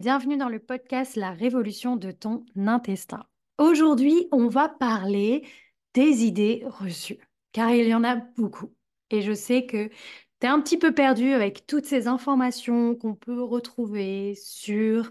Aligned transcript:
Bienvenue 0.00 0.36
dans 0.36 0.48
le 0.48 0.60
podcast 0.60 1.16
La 1.16 1.32
révolution 1.32 1.96
de 1.96 2.12
ton 2.12 2.44
intestin. 2.56 3.24
Aujourd'hui, 3.58 4.28
on 4.30 4.46
va 4.46 4.68
parler 4.68 5.44
des 5.92 6.24
idées 6.24 6.62
reçues, 6.66 7.18
car 7.50 7.72
il 7.72 7.88
y 7.88 7.94
en 7.94 8.04
a 8.04 8.14
beaucoup. 8.14 8.72
Et 9.10 9.22
je 9.22 9.32
sais 9.32 9.66
que 9.66 9.88
tu 9.88 9.94
es 10.42 10.46
un 10.46 10.60
petit 10.60 10.78
peu 10.78 10.94
perdu 10.94 11.32
avec 11.32 11.66
toutes 11.66 11.84
ces 11.84 12.06
informations 12.06 12.94
qu'on 12.94 13.16
peut 13.16 13.42
retrouver 13.42 14.36
sur 14.36 15.10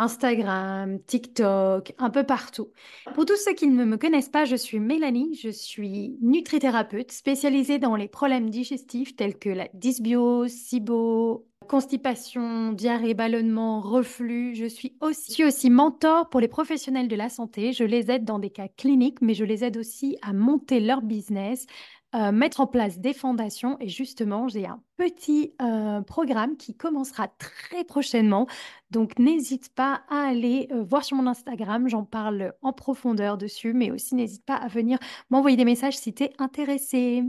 Instagram, 0.00 0.98
TikTok, 1.06 1.92
un 1.98 2.10
peu 2.10 2.24
partout. 2.24 2.68
Pour 3.14 3.26
tous 3.26 3.36
ceux 3.36 3.52
qui 3.52 3.66
ne 3.66 3.84
me 3.84 3.98
connaissent 3.98 4.30
pas, 4.30 4.46
je 4.46 4.56
suis 4.56 4.80
Mélanie, 4.80 5.38
je 5.40 5.50
suis 5.50 6.16
nutrithérapeute 6.22 7.12
spécialisée 7.12 7.78
dans 7.78 7.96
les 7.96 8.08
problèmes 8.08 8.48
digestifs 8.48 9.14
tels 9.14 9.38
que 9.38 9.50
la 9.50 9.68
dysbiose, 9.74 10.50
SIBO, 10.50 11.46
constipation, 11.68 12.72
diarrhée, 12.72 13.14
ballonnement, 13.14 13.80
reflux. 13.80 14.54
Je 14.54 14.64
suis 14.64 14.96
aussi, 15.00 15.44
aussi 15.44 15.68
mentor 15.68 16.30
pour 16.30 16.40
les 16.40 16.48
professionnels 16.48 17.06
de 17.06 17.16
la 17.16 17.28
santé. 17.28 17.72
Je 17.72 17.84
les 17.84 18.10
aide 18.10 18.24
dans 18.24 18.38
des 18.38 18.50
cas 18.50 18.68
cliniques, 18.68 19.20
mais 19.20 19.34
je 19.34 19.44
les 19.44 19.64
aide 19.64 19.76
aussi 19.76 20.16
à 20.22 20.32
monter 20.32 20.80
leur 20.80 21.02
business, 21.02 21.66
euh, 22.14 22.32
mettre 22.32 22.60
en 22.60 22.66
place 22.66 22.98
des 22.98 23.14
fondations. 23.14 23.76
Et 23.78 23.88
justement, 23.88 24.48
j'ai 24.48 24.66
un 24.66 24.80
petit 24.96 25.54
euh, 25.62 26.00
programme 26.00 26.56
qui 26.56 26.74
commencera 26.74 27.28
très 27.28 27.84
prochainement. 27.84 28.48
Donc, 28.90 29.18
n'hésite 29.20 29.72
pas 29.72 30.02
à 30.08 30.28
aller 30.28 30.66
euh, 30.72 30.82
voir 30.82 31.04
sur 31.04 31.16
mon 31.16 31.28
Instagram. 31.28 31.88
J'en 31.88 32.04
parle 32.04 32.52
en 32.62 32.72
profondeur 32.72 33.38
dessus, 33.38 33.74
mais 33.74 33.92
aussi 33.92 34.16
n'hésite 34.16 34.44
pas 34.44 34.56
à 34.56 34.66
venir 34.66 34.98
m'envoyer 35.30 35.56
des 35.56 35.64
messages 35.64 35.96
si 35.98 36.12
tu 36.12 36.24
es 36.24 36.32
intéressé. 36.38 37.22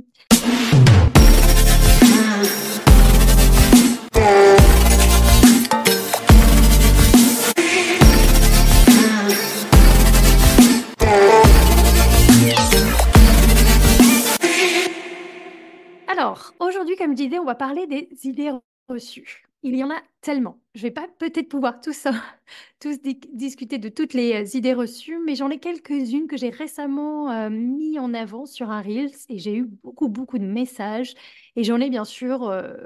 Alors, 16.31 16.53
aujourd'hui, 16.61 16.95
comme 16.95 17.11
je 17.11 17.23
disais, 17.23 17.39
on 17.39 17.45
va 17.45 17.55
parler 17.55 17.87
des 17.87 18.07
idées 18.23 18.51
reçues. 18.87 19.43
Il 19.63 19.75
y 19.75 19.83
en 19.83 19.91
a 19.91 20.01
tellement. 20.21 20.61
Je 20.75 20.83
vais 20.83 20.91
pas 20.91 21.09
peut-être 21.19 21.49
pouvoir 21.49 21.81
tous, 21.81 22.07
tous 22.79 22.99
discuter 23.33 23.77
de 23.77 23.89
toutes 23.89 24.13
les 24.13 24.33
euh, 24.33 24.57
idées 24.57 24.73
reçues, 24.73 25.19
mais 25.25 25.35
j'en 25.35 25.49
ai 25.49 25.59
quelques-unes 25.59 26.27
que 26.27 26.37
j'ai 26.37 26.49
récemment 26.49 27.29
euh, 27.31 27.49
mis 27.49 27.99
en 27.99 28.13
avant 28.13 28.45
sur 28.45 28.71
un 28.71 28.81
Reels 28.81 29.11
et 29.27 29.39
j'ai 29.39 29.57
eu 29.57 29.65
beaucoup, 29.65 30.07
beaucoup 30.07 30.39
de 30.39 30.45
messages. 30.45 31.15
Et 31.57 31.65
j'en 31.65 31.81
ai 31.81 31.89
bien 31.89 32.05
sûr 32.05 32.47
euh, 32.47 32.77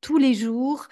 tous 0.00 0.16
les 0.16 0.32
jours 0.32 0.86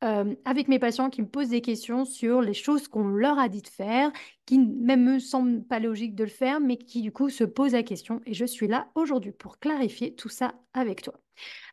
avec 0.00 0.68
mes 0.68 0.78
patients 0.78 1.10
qui 1.10 1.22
me 1.22 1.26
posent 1.26 1.48
des 1.48 1.60
questions 1.60 2.04
sur 2.04 2.40
les 2.40 2.54
choses 2.54 2.86
qu'on 2.86 3.08
leur 3.08 3.36
a 3.40 3.48
dit 3.48 3.62
de 3.62 3.68
faire, 3.68 4.12
qui 4.46 4.60
même 4.60 5.02
me 5.02 5.18
semblent 5.18 5.64
pas 5.64 5.80
logiques 5.80 6.14
de 6.14 6.22
le 6.22 6.30
faire, 6.30 6.60
mais 6.60 6.76
qui 6.76 7.02
du 7.02 7.10
coup 7.10 7.30
se 7.30 7.42
posent 7.42 7.72
la 7.72 7.82
question. 7.82 8.20
Et 8.24 8.32
je 8.32 8.44
suis 8.44 8.68
là 8.68 8.86
aujourd'hui 8.94 9.32
pour 9.32 9.58
clarifier 9.58 10.14
tout 10.14 10.28
ça 10.28 10.54
avec 10.72 11.02
toi. 11.02 11.14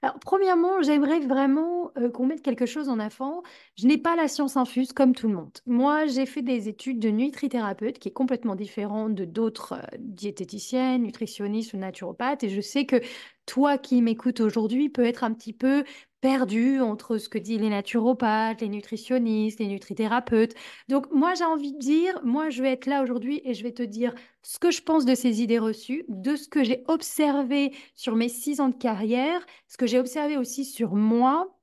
Alors, 0.02 0.20
premièrement, 0.20 0.82
j'aimerais 0.82 1.20
vraiment 1.20 1.92
qu'on 2.14 2.26
mette 2.26 2.42
quelque 2.42 2.66
chose 2.66 2.90
en 2.90 3.00
avant. 3.00 3.44
Je 3.78 3.88
n'ai 3.88 3.98
pas 3.98 4.16
la 4.16 4.28
science 4.28 4.58
infuse 4.58 4.94
comme 4.94 5.14
tout 5.16 5.28
le 5.28 5.36
monde. 5.36 5.52
Moi, 5.66 6.06
j'ai 6.06 6.26
fait 6.26 6.42
des 6.42 6.68
études 6.70 7.00
de 7.00 7.10
nutrithérapeute 7.10 8.00
qui 8.00 8.10
est 8.10 8.14
complètement 8.14 8.56
différent 8.56 9.10
de 9.10 9.26
d'autres 9.26 9.82
diététiciennes, 10.00 11.04
nutritionnistes 11.04 11.74
ou 11.74 11.78
naturopathes. 11.78 12.44
Et 12.44 12.50
je 12.50 12.62
sais 12.62 12.86
que 12.86 12.98
toi 13.46 13.78
qui 13.78 14.02
m'écoutes 14.02 14.40
aujourd'hui 14.40 14.90
peut 14.90 15.06
être 15.06 15.24
un 15.24 15.34
petit 15.34 15.54
peu 15.54 15.84
perdu 16.26 16.82
entre 16.82 17.20
ce 17.20 17.30
que 17.30 17.38
disent 17.38 17.62
les 17.62 17.70
naturopathes, 17.70 18.62
les 18.62 18.68
nutritionnistes, 18.68 19.60
les 19.60 19.68
nutrithérapeutes. 19.68 20.56
Donc 20.88 21.06
moi, 21.12 21.36
j'ai 21.36 21.44
envie 21.44 21.72
de 21.72 21.78
dire, 21.78 22.20
moi, 22.24 22.50
je 22.50 22.64
vais 22.64 22.72
être 22.72 22.88
là 22.88 23.04
aujourd'hui 23.04 23.44
et 23.46 23.54
je 23.54 23.62
vais 23.62 23.74
te 23.74 23.84
dire 23.84 24.16
ce 24.42 24.58
que 24.58 24.72
je 24.72 24.82
pense 24.82 25.06
de 25.06 25.14
ces 25.14 25.44
idées 25.44 25.60
reçues, 25.60 26.04
de 26.08 26.36
ce 26.36 26.48
que 26.48 26.64
j'ai 26.64 26.84
observé 26.88 27.76
sur 27.94 28.16
mes 28.16 28.28
six 28.28 28.60
ans 28.60 28.70
de 28.70 28.76
carrière, 28.76 29.46
ce 29.68 29.78
que 29.78 29.86
j'ai 29.86 30.00
observé 30.00 30.36
aussi 30.36 30.66
sur 30.66 30.96
moi. 30.96 31.56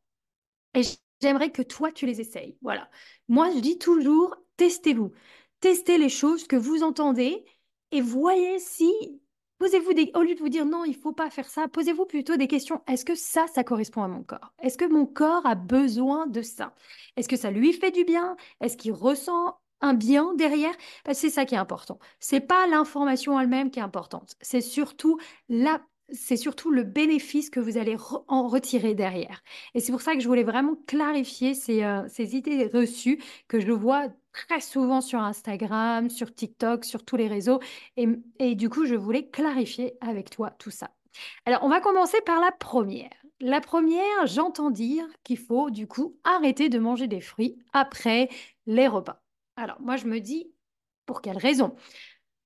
Et 0.74 0.82
j'aimerais 1.20 1.50
que 1.50 1.62
toi, 1.62 1.90
tu 1.90 2.06
les 2.06 2.20
essayes. 2.20 2.56
Voilà. 2.62 2.88
Moi, 3.26 3.50
je 3.52 3.58
dis 3.58 3.78
toujours, 3.78 4.36
testez-vous. 4.58 5.10
Testez 5.58 5.98
les 5.98 6.08
choses 6.08 6.46
que 6.46 6.54
vous 6.54 6.84
entendez 6.84 7.44
et 7.90 8.00
voyez 8.00 8.60
si 8.60 8.92
Posez-vous 9.62 9.92
des... 9.92 10.10
Au 10.16 10.22
lieu 10.22 10.34
de 10.34 10.40
vous 10.40 10.48
dire 10.48 10.66
non, 10.66 10.84
il 10.84 10.96
faut 10.96 11.12
pas 11.12 11.30
faire 11.30 11.48
ça, 11.48 11.68
posez-vous 11.68 12.04
plutôt 12.04 12.34
des 12.34 12.48
questions. 12.48 12.82
Est-ce 12.88 13.04
que 13.04 13.14
ça, 13.14 13.46
ça 13.46 13.62
correspond 13.62 14.02
à 14.02 14.08
mon 14.08 14.24
corps? 14.24 14.52
Est-ce 14.60 14.76
que 14.76 14.92
mon 14.92 15.06
corps 15.06 15.46
a 15.46 15.54
besoin 15.54 16.26
de 16.26 16.42
ça? 16.42 16.74
Est-ce 17.16 17.28
que 17.28 17.36
ça 17.36 17.52
lui 17.52 17.72
fait 17.72 17.92
du 17.92 18.02
bien? 18.02 18.36
Est-ce 18.60 18.76
qu'il 18.76 18.90
ressent 18.92 19.60
un 19.80 19.94
bien 19.94 20.34
derrière? 20.34 20.74
C'est 21.12 21.30
ça 21.30 21.44
qui 21.44 21.54
est 21.54 21.58
important. 21.58 22.00
C'est 22.18 22.40
pas 22.40 22.66
l'information 22.66 23.38
elle-même 23.38 23.70
qui 23.70 23.78
est 23.78 23.82
importante. 23.82 24.34
C'est 24.40 24.62
surtout 24.62 25.20
la 25.48 25.80
c'est 26.08 26.36
surtout 26.36 26.72
le 26.72 26.82
bénéfice 26.82 27.48
que 27.48 27.60
vous 27.60 27.78
allez 27.78 27.96
en 28.26 28.48
retirer 28.48 28.94
derrière. 28.94 29.42
Et 29.74 29.80
c'est 29.80 29.92
pour 29.92 30.02
ça 30.02 30.14
que 30.14 30.20
je 30.20 30.26
voulais 30.26 30.42
vraiment 30.42 30.74
clarifier 30.88 31.54
ces, 31.54 31.84
euh, 31.84 32.02
ces 32.08 32.34
idées 32.36 32.66
reçues 32.66 33.22
que 33.46 33.60
je 33.60 33.70
vois 33.70 34.08
très 34.32 34.60
souvent 34.60 35.00
sur 35.00 35.20
Instagram, 35.20 36.10
sur 36.10 36.34
TikTok, 36.34 36.84
sur 36.84 37.04
tous 37.04 37.16
les 37.16 37.28
réseaux. 37.28 37.60
Et, 37.96 38.54
du 38.54 38.68
coup, 38.68 38.86
je 38.86 38.94
voulais 38.94 39.28
clarifier 39.28 39.94
avec 40.00 40.30
toi 40.30 40.50
tout 40.58 40.70
ça. 40.70 40.90
Alors, 41.44 41.62
on 41.62 41.68
va 41.68 41.80
commencer 41.80 42.18
par 42.24 42.40
la 42.40 42.52
première. 42.52 43.10
La 43.40 43.60
première, 43.60 44.26
j'entends 44.26 44.70
dire 44.70 45.04
qu'il 45.24 45.38
faut 45.38 45.70
du 45.70 45.86
coup 45.86 46.16
arrêter 46.24 46.68
de 46.68 46.78
manger 46.78 47.08
des 47.08 47.20
fruits 47.20 47.58
après 47.72 48.28
les 48.66 48.88
repas. 48.88 49.22
Alors, 49.56 49.80
moi, 49.80 49.96
je 49.96 50.06
me 50.06 50.20
dis, 50.20 50.50
pour 51.06 51.20
quelle 51.20 51.38
raison? 51.38 51.74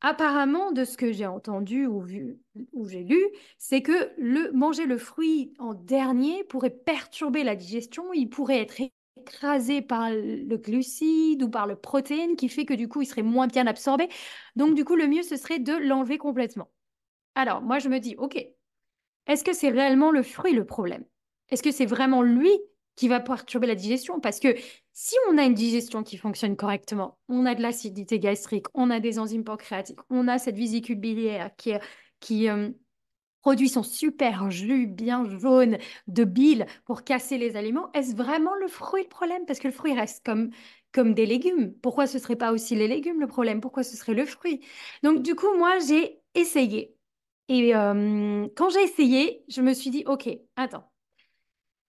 Apparemment, 0.01 0.73
de 0.73 0.85
ce 0.85 0.97
que 0.97 1.13
j'ai 1.13 1.27
entendu 1.27 1.87
ou 1.87 2.01
vu 2.01 2.39
ou 2.73 2.87
j'ai 2.89 3.03
lu, 3.03 3.23
c'est 3.59 3.83
que 3.83 4.13
le 4.19 4.53
manger 4.53 4.85
le 4.87 4.99
fruit 4.99 5.55
en 5.59 5.75
dernier 5.75 6.45
pourrait 6.45 6.71
perturber 6.71 7.45
la 7.45 7.57
digestion, 7.57 8.13
il 8.13 8.29
pourrait 8.29 8.61
être 8.61 8.81
écrasé 9.27 9.83
par 9.83 10.11
le 10.11 10.57
glucide 10.57 11.43
ou 11.43 11.51
par 11.51 11.67
le 11.67 11.77
protéine 11.77 12.37
qui 12.37 12.49
fait 12.49 12.65
que 12.65 12.75
du 12.75 12.89
coup, 12.89 13.03
il 13.03 13.07
serait 13.07 13.23
moins 13.23 13.47
bien 13.47 13.67
absorbé. 13.67 14.09
Donc 14.55 14.75
du 14.75 14.85
coup, 14.85 14.97
le 14.97 15.07
mieux 15.07 15.23
ce 15.23 15.37
serait 15.37 15.59
de 15.59 15.73
l'enlever 15.73 16.19
complètement. 16.19 16.71
Alors, 17.35 17.63
moi 17.63 17.79
je 17.79 17.89
me 17.89 17.99
dis 17.99 18.15
OK. 18.19 18.37
Est-ce 19.27 19.43
que 19.43 19.53
c'est 19.53 19.71
réellement 19.71 20.13
le 20.13 20.23
fruit 20.23 20.53
le 20.53 20.65
problème? 20.65 21.05
Est-ce 21.51 21.63
que 21.63 21.73
c'est 21.73 21.87
vraiment 21.87 22.23
lui 22.23 22.51
qui 22.95 23.09
va 23.09 23.21
perturber 23.21 23.67
la 23.67 23.75
digestion? 23.75 24.21
Parce 24.21 24.39
que 24.39 24.55
si 24.93 25.17
on 25.29 25.37
a 25.37 25.43
une 25.45 25.55
digestion 25.55 26.03
qui 26.05 26.17
fonctionne 26.17 26.57
correctement, 26.57 27.19
on 27.29 27.45
a 27.45 27.55
de 27.55 27.63
l'acidité 27.63 28.21
gastrique, 28.21 28.67
on 28.75 28.91
a 28.91 29.01
des 29.01 29.19
enzymes 29.19 29.45
pancréatiques, 29.45 29.99
on 30.11 30.29
a 30.29 30.39
cette 30.39 30.57
vésicule 30.57 30.99
biliaire 31.01 31.51
qui, 31.57 31.73
qui 32.21 32.49
euh, 32.49 32.71
produit 33.47 33.69
son 33.69 33.84
super 33.84 34.51
jus 34.51 34.89
bien 34.89 35.25
jaune 35.39 35.79
de 36.09 36.25
bile 36.25 36.67
pour 36.84 37.05
casser 37.05 37.39
les 37.39 37.55
aliments, 37.55 37.93
est-ce 37.93 38.17
vraiment 38.17 38.55
le 38.57 38.67
fruit 38.67 39.05
le 39.05 39.09
problème? 39.09 39.47
Parce 39.47 39.61
que 39.61 39.69
le 39.69 39.73
fruit 39.73 39.95
reste 39.95 40.25
comme, 40.27 40.51
comme 40.93 41.15
des 41.15 41.27
légumes. 41.27 41.73
Pourquoi 41.81 42.09
ce 42.09 42.17
ne 42.17 42.23
serait 42.23 42.34
pas 42.34 42.51
aussi 42.53 42.75
les 42.75 42.89
légumes 42.89 43.21
le 43.21 43.29
problème? 43.29 43.61
Pourquoi 43.61 43.84
ce 43.84 43.97
serait 43.97 44.15
le 44.15 44.27
fruit? 44.27 44.65
Donc 45.05 45.23
du 45.23 45.37
coup, 45.37 45.47
moi, 45.59 45.79
j'ai 45.87 46.21
essayé. 46.34 46.97
Et 47.49 47.75
euh, 47.77 48.49
quand 48.57 48.69
j'ai 48.71 48.83
essayé, 48.83 49.45
je 49.49 49.63
me 49.63 49.75
suis 49.75 49.91
dit, 49.91 50.03
OK, 50.09 50.28
attends, 50.57 50.91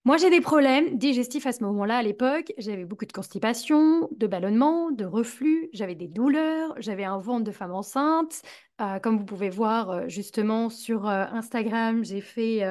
moi, 0.07 0.16
j'ai 0.16 0.29
des 0.29 0.40
problèmes 0.40 0.97
digestifs 0.97 1.45
à 1.47 1.51
ce 1.51 1.62
moment-là, 1.66 1.97
à 1.97 2.01
l'époque. 2.01 2.53
J'avais 2.57 2.85
beaucoup 2.85 3.03
de 3.03 3.12
constipation, 3.12 4.07
de 4.16 4.25
ballonnement, 4.25 4.90
de 4.90 5.03
reflux, 5.03 5.68
j'avais 5.73 5.95
des 5.95 6.07
douleurs, 6.07 6.73
j'avais 6.78 7.03
un 7.03 7.18
ventre 7.18 7.44
de 7.44 7.51
femme 7.51 7.73
enceinte. 7.73 8.41
Euh, 8.79 9.00
comme 9.00 9.18
vous 9.18 9.25
pouvez 9.25 9.50
voir 9.50 9.90
euh, 9.90 10.07
justement 10.07 10.69
sur 10.69 11.09
euh, 11.09 11.25
Instagram, 11.34 12.06
j'ai 12.06 12.22
fait, 12.22 12.62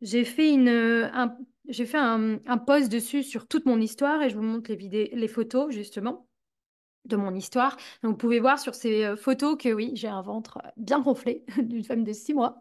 fait, 0.00 0.50
une, 0.54 0.70
un, 0.70 1.36
fait 1.70 1.98
un, 1.98 2.38
un, 2.46 2.56
post 2.56 2.90
dessus 2.90 3.24
sur 3.24 3.46
toute 3.46 3.66
mon 3.66 3.78
histoire 3.78 4.22
et 4.22 4.30
je 4.30 4.36
vous 4.36 4.42
montre 4.42 4.70
les, 4.70 4.76
vidéos, 4.76 5.08
les 5.12 5.28
photos 5.28 5.70
justement 5.70 6.26
de 7.04 7.16
mon 7.16 7.34
histoire. 7.34 7.76
Vous 8.02 8.14
pouvez 8.14 8.40
voir 8.40 8.58
sur 8.58 8.74
ces 8.74 9.04
euh, 9.04 9.16
photos 9.16 9.56
que 9.58 9.72
oui, 9.72 9.92
j'ai 9.94 10.08
un 10.08 10.22
ventre 10.22 10.58
euh, 10.64 10.68
bien 10.76 11.00
gonflé 11.00 11.44
d'une 11.58 11.84
femme 11.84 12.04
de 12.04 12.12
six 12.12 12.34
mois, 12.34 12.60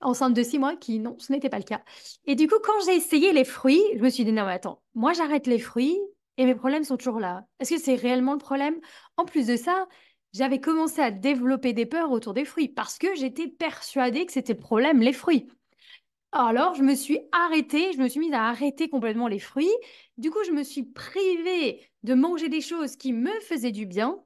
enceinte 0.00 0.34
de 0.34 0.42
six 0.42 0.58
mois, 0.58 0.76
qui 0.76 0.98
non, 0.98 1.16
ce 1.18 1.32
n'était 1.32 1.48
pas 1.48 1.58
le 1.58 1.64
cas. 1.64 1.82
Et 2.26 2.34
du 2.34 2.46
coup, 2.48 2.58
quand 2.62 2.84
j'ai 2.86 2.94
essayé 2.96 3.32
les 3.32 3.44
fruits, 3.44 3.82
je 3.96 4.00
me 4.02 4.08
suis 4.08 4.24
dit, 4.24 4.32
non, 4.32 4.46
mais 4.46 4.52
attends, 4.52 4.82
moi 4.94 5.12
j'arrête 5.12 5.46
les 5.46 5.58
fruits 5.58 5.98
et 6.36 6.46
mes 6.46 6.54
problèmes 6.54 6.84
sont 6.84 6.96
toujours 6.96 7.20
là. 7.20 7.44
Est-ce 7.58 7.74
que 7.74 7.80
c'est 7.80 7.96
réellement 7.96 8.32
le 8.32 8.38
problème? 8.38 8.76
En 9.16 9.24
plus 9.24 9.46
de 9.46 9.56
ça, 9.56 9.86
j'avais 10.32 10.60
commencé 10.60 11.00
à 11.00 11.10
développer 11.10 11.72
des 11.72 11.86
peurs 11.86 12.12
autour 12.12 12.34
des 12.34 12.44
fruits 12.44 12.68
parce 12.68 12.98
que 12.98 13.14
j'étais 13.16 13.48
persuadée 13.48 14.26
que 14.26 14.32
c'était 14.32 14.54
le 14.54 14.60
problème, 14.60 15.00
les 15.00 15.12
fruits. 15.12 15.48
Alors, 16.32 16.74
je 16.76 16.82
me 16.82 16.94
suis 16.94 17.18
arrêtée, 17.32 17.92
je 17.92 17.98
me 17.98 18.08
suis 18.08 18.20
mise 18.20 18.32
à 18.32 18.44
arrêter 18.48 18.88
complètement 18.88 19.26
les 19.26 19.40
fruits. 19.40 19.70
Du 20.16 20.30
coup, 20.30 20.38
je 20.46 20.52
me 20.52 20.62
suis 20.62 20.84
privée 20.84 21.80
de 22.04 22.14
manger 22.14 22.48
des 22.48 22.60
choses 22.60 22.96
qui 22.96 23.12
me 23.12 23.32
faisaient 23.40 23.72
du 23.72 23.84
bien, 23.84 24.16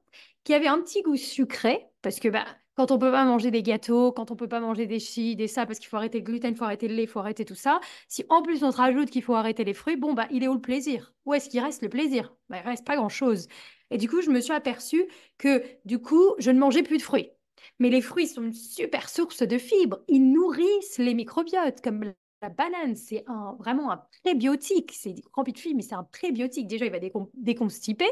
qui 0.43 0.53
avaient 0.53 0.67
un 0.67 0.79
petit 0.81 1.01
goût 1.01 1.15
sucré, 1.15 1.83
parce 2.03 2.19
que 2.19 2.27
bah, 2.29 2.45
quand 2.75 2.91
on 2.91 2.99
peut 2.99 3.11
pas 3.11 3.25
manger 3.25 3.49
des 3.49 3.63
gâteaux, 3.63 4.11
quand 4.11 4.29
on 4.29 4.35
peut 4.35 4.47
pas 4.47 4.59
manger 4.59 4.85
des 4.85 4.99
chi, 4.99 5.35
des 5.35 5.47
ça, 5.47 5.65
parce 5.65 5.79
qu'il 5.79 5.87
faut 5.87 5.97
arrêter 5.97 6.19
le 6.19 6.25
gluten, 6.25 6.51
il 6.53 6.57
faut 6.57 6.65
arrêter 6.65 6.87
le 6.87 6.93
lait, 6.95 7.03
il 7.03 7.07
faut 7.09 7.19
arrêter 7.19 7.43
tout 7.43 7.55
ça, 7.55 7.79
si 8.07 8.23
en 8.29 8.43
plus 8.43 8.63
on 8.63 8.71
se 8.71 8.77
rajoute 8.77 9.09
qu'il 9.09 9.23
faut 9.23 9.33
arrêter 9.35 9.63
les 9.63 9.73
fruits, 9.73 9.95
bon, 9.97 10.13
bah, 10.13 10.27
il 10.29 10.43
est 10.43 10.47
où 10.47 10.53
le 10.53 10.61
plaisir? 10.61 11.11
Où 11.25 11.33
est-ce 11.33 11.49
qu'il 11.49 11.59
reste 11.61 11.81
le 11.81 11.89
plaisir? 11.89 12.35
Bah, 12.49 12.57
Il 12.63 12.69
reste 12.69 12.85
pas 12.85 12.95
grand-chose. 12.97 13.47
Et 13.89 13.97
du 13.97 14.07
coup, 14.09 14.21
je 14.21 14.29
me 14.29 14.41
suis 14.41 14.53
aperçue 14.53 15.05
que, 15.39 15.63
du 15.85 15.97
coup, 15.99 16.35
je 16.37 16.51
ne 16.51 16.59
mangeais 16.59 16.83
plus 16.83 16.97
de 16.97 17.03
fruits. 17.03 17.31
Mais 17.79 17.89
les 17.89 18.01
fruits 18.01 18.27
sont 18.27 18.43
une 18.43 18.53
super 18.53 19.09
source 19.09 19.43
de 19.43 19.57
fibres. 19.57 19.99
Ils 20.07 20.31
nourrissent 20.31 20.97
les 20.97 21.13
microbiotes, 21.13 21.81
comme 21.81 22.13
la 22.45 22.49
banane, 22.49 22.95
c'est 22.95 23.25
vraiment 23.57 23.91
un 23.91 24.03
prébiotique. 24.23 24.91
C'est 24.93 25.15
rempli 25.33 25.51
de 25.51 25.57
fibres, 25.57 25.77
mais 25.77 25.81
c'est 25.81 25.95
un 25.95 26.03
prébiotique. 26.03 26.67
Déjà, 26.67 26.85
il 26.85 26.91
va 26.91 26.99
déconstiper, 27.33 28.07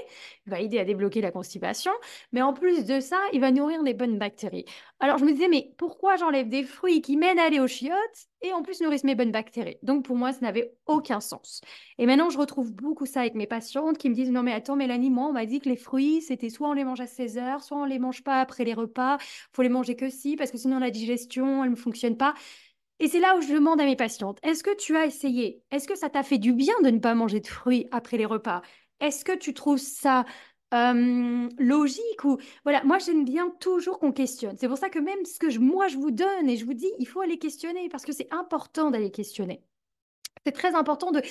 il 0.47 0.50
va 0.50 0.59
aider 0.59 0.80
à 0.80 0.85
débloquer 0.85 1.21
la 1.21 1.31
constipation. 1.31 1.91
Mais 2.31 2.41
en 2.41 2.53
plus 2.53 2.85
de 2.85 3.00
ça, 3.00 3.19
il 3.31 3.41
va 3.41 3.51
nourrir 3.51 3.83
des 3.83 3.94
bonnes 3.94 4.18
bactéries. 4.18 4.65
Alors, 5.00 5.19
je 5.19 5.25
me 5.25 5.31
disais, 5.31 5.50
mais 5.50 5.74
pourquoi 5.77 6.15
j'enlève 6.15 6.50
des 6.50 6.63
fruits 6.63 7.01
qui 7.01 7.15
mènent 7.15 7.38
à 7.38 7.44
aller 7.44 7.59
aux 7.59 7.68
chiottes 7.68 8.27
et 8.41 8.53
en 8.53 8.63
plus 8.63 8.81
nourrissent 8.81 9.03
mes 9.03 9.13
bonnes 9.13 9.31
bactéries? 9.31 9.77
Donc, 9.83 10.03
pour 10.06 10.15
moi, 10.15 10.33
ça 10.33 10.39
n'avait 10.41 10.74
aucun 10.88 11.19
sens. 11.19 11.62
Et 12.00 12.07
maintenant, 12.07 12.31
je 12.31 12.39
retrouve 12.39 12.74
beaucoup 12.74 13.06
ça 13.06 13.21
avec 13.21 13.35
mes 13.35 13.45
patientes 13.45 14.00
qui 14.00 14.09
me 14.09 14.15
disent, 14.15 14.31
non, 14.31 14.41
mais 14.41 14.53
attends, 14.53 14.75
Mélanie, 14.75 15.12
moi, 15.12 15.27
on 15.27 15.33
m'a 15.33 15.45
dit 15.45 15.59
que 15.59 15.69
les 15.69 15.75
fruits, 15.75 16.21
c'était 16.21 16.50
soit 16.50 16.69
on 16.69 16.74
les 16.74 16.85
mange 16.85 17.01
à 17.01 17.07
16 17.07 17.38
heures, 17.38 17.62
soit 17.62 17.77
on 17.77 17.85
les 17.85 18.00
mange 18.00 18.24
pas 18.24 18.41
après 18.41 18.63
les 18.63 18.74
repas. 18.74 19.19
faut 19.51 19.62
les 19.62 19.69
manger 19.69 19.95
que 19.95 20.09
si, 20.09 20.35
parce 20.38 20.50
que 20.50 20.57
sinon 20.57 20.80
la 20.80 20.89
digestion, 20.89 21.63
elle 21.63 21.69
ne 21.71 21.75
fonctionne 21.75 22.18
pas. 22.18 22.33
Et 23.03 23.09
c'est 23.09 23.19
là 23.19 23.35
où 23.35 23.41
je 23.41 23.51
demande 23.53 23.81
à 23.81 23.83
mes 23.83 23.97
patientes, 23.97 24.39
est-ce 24.44 24.63
que 24.63 24.73
tu 24.77 24.95
as 24.95 25.05
essayé 25.05 25.61
Est-ce 25.71 25.89
que 25.89 25.95
ça 25.95 26.09
t'a 26.09 26.23
fait 26.23 26.38
du 26.38 26.53
bien 26.53 26.73
de 26.83 26.89
ne 26.89 27.00
pas 27.00 27.13
manger 27.15 27.41
de 27.41 27.47
fruits 27.47 27.85
après 27.91 28.15
les 28.15 28.25
repas? 28.25 28.61
Est-ce 29.01 29.25
que 29.25 29.35
tu 29.38 29.53
trouves 29.53 29.77
ça 29.77 30.23
logique 31.59 32.23
ou 32.23 32.38
voilà 32.63 32.83
moi 32.85 32.97
j'aime 33.00 33.25
bien 33.25 33.51
toujours 33.59 34.00
qu'on 34.00 34.13
questionne. 34.13 34.57
C'est 34.57 34.69
pour 34.69 34.77
ça 34.77 34.89
que 34.89 35.00
même 35.00 35.23
ce 35.25 35.38
que 35.38 35.50
je, 35.50 35.59
moi 35.59 35.89
je 35.89 35.97
vous 35.97 36.11
donne 36.11 36.50
et 36.50 36.55
je 36.55 36.65
vous 36.65 36.73
dis 36.73 36.89
il 36.97 37.05
faut 37.05 37.19
aller 37.19 37.38
questionner 37.38 37.89
parce 37.89 38.05
que 38.05 38.13
c'est 38.13 38.33
important 38.33 38.89
d'aller 38.89 39.11
questionner. 39.11 39.61
C'est 40.45 40.53
très 40.53 40.73
important 40.73 41.11
de 41.11 41.21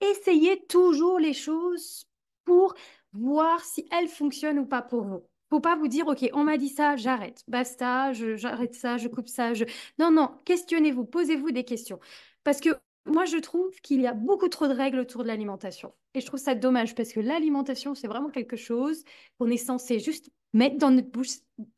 essayer 0.00 0.66
toujours 0.66 1.20
les 1.20 1.32
choses 1.32 2.08
pour 2.44 2.74
voir 3.12 3.64
si 3.64 3.86
elles 3.92 4.08
fonctionnent 4.08 4.58
ou 4.58 4.66
pas 4.66 4.82
pour 4.82 5.04
vous 5.04 5.29
faut 5.50 5.60
pas 5.60 5.76
vous 5.76 5.88
dire, 5.88 6.06
OK, 6.06 6.28
on 6.32 6.44
m'a 6.44 6.56
dit 6.56 6.68
ça, 6.68 6.96
j'arrête, 6.96 7.42
basta, 7.48 8.12
j'arrête 8.12 8.74
ça, 8.74 8.96
je 8.96 9.08
coupe 9.08 9.28
ça. 9.28 9.52
Je... 9.54 9.64
Non, 9.98 10.10
non, 10.10 10.30
questionnez-vous, 10.44 11.04
posez-vous 11.04 11.50
des 11.50 11.64
questions. 11.64 11.98
Parce 12.44 12.60
que 12.60 12.70
moi, 13.06 13.24
je 13.24 13.38
trouve 13.38 13.70
qu'il 13.82 14.00
y 14.00 14.06
a 14.06 14.14
beaucoup 14.14 14.48
trop 14.48 14.68
de 14.68 14.72
règles 14.72 15.00
autour 15.00 15.22
de 15.22 15.28
l'alimentation. 15.28 15.92
Et 16.14 16.20
je 16.20 16.26
trouve 16.26 16.40
ça 16.40 16.54
dommage 16.54 16.94
parce 16.94 17.12
que 17.12 17.20
l'alimentation, 17.20 17.94
c'est 17.94 18.06
vraiment 18.06 18.30
quelque 18.30 18.56
chose 18.56 19.04
qu'on 19.38 19.48
est 19.50 19.56
censé 19.56 19.98
juste 19.98 20.30
mettre 20.52 20.78
dans 20.78 20.90
notre 20.90 21.10
bouche 21.10 21.28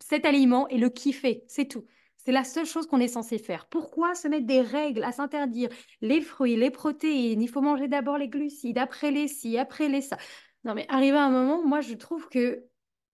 cet 0.00 0.24
aliment 0.24 0.68
et 0.68 0.78
le 0.78 0.88
kiffer, 0.88 1.44
c'est 1.48 1.66
tout. 1.66 1.84
C'est 2.24 2.32
la 2.32 2.44
seule 2.44 2.66
chose 2.66 2.86
qu'on 2.86 3.00
est 3.00 3.08
censé 3.08 3.38
faire. 3.38 3.66
Pourquoi 3.66 4.14
se 4.14 4.28
mettre 4.28 4.46
des 4.46 4.60
règles 4.60 5.02
à 5.02 5.12
s'interdire? 5.12 5.70
Les 6.00 6.20
fruits, 6.20 6.56
les 6.56 6.70
protéines 6.70 7.42
Il 7.42 7.48
faut 7.48 7.60
manger 7.60 7.88
d'abord 7.88 8.16
les 8.16 8.28
glucides, 8.28 8.78
après 8.78 9.10
les 9.10 9.26
ci, 9.28 9.58
après 9.58 9.88
les 9.88 10.02
ça. 10.02 10.16
Non, 10.64 10.74
mais 10.74 10.86
arrivé 10.88 11.16
à 11.16 11.24
un 11.24 11.30
moment, 11.30 11.66
moi, 11.66 11.80
je 11.80 11.94
trouve 11.94 12.28
que 12.28 12.64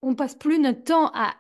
on 0.03 0.15
passe 0.15 0.35
plus 0.35 0.59
notre 0.59 0.85
temps 0.85 1.11
à 1.15 1.35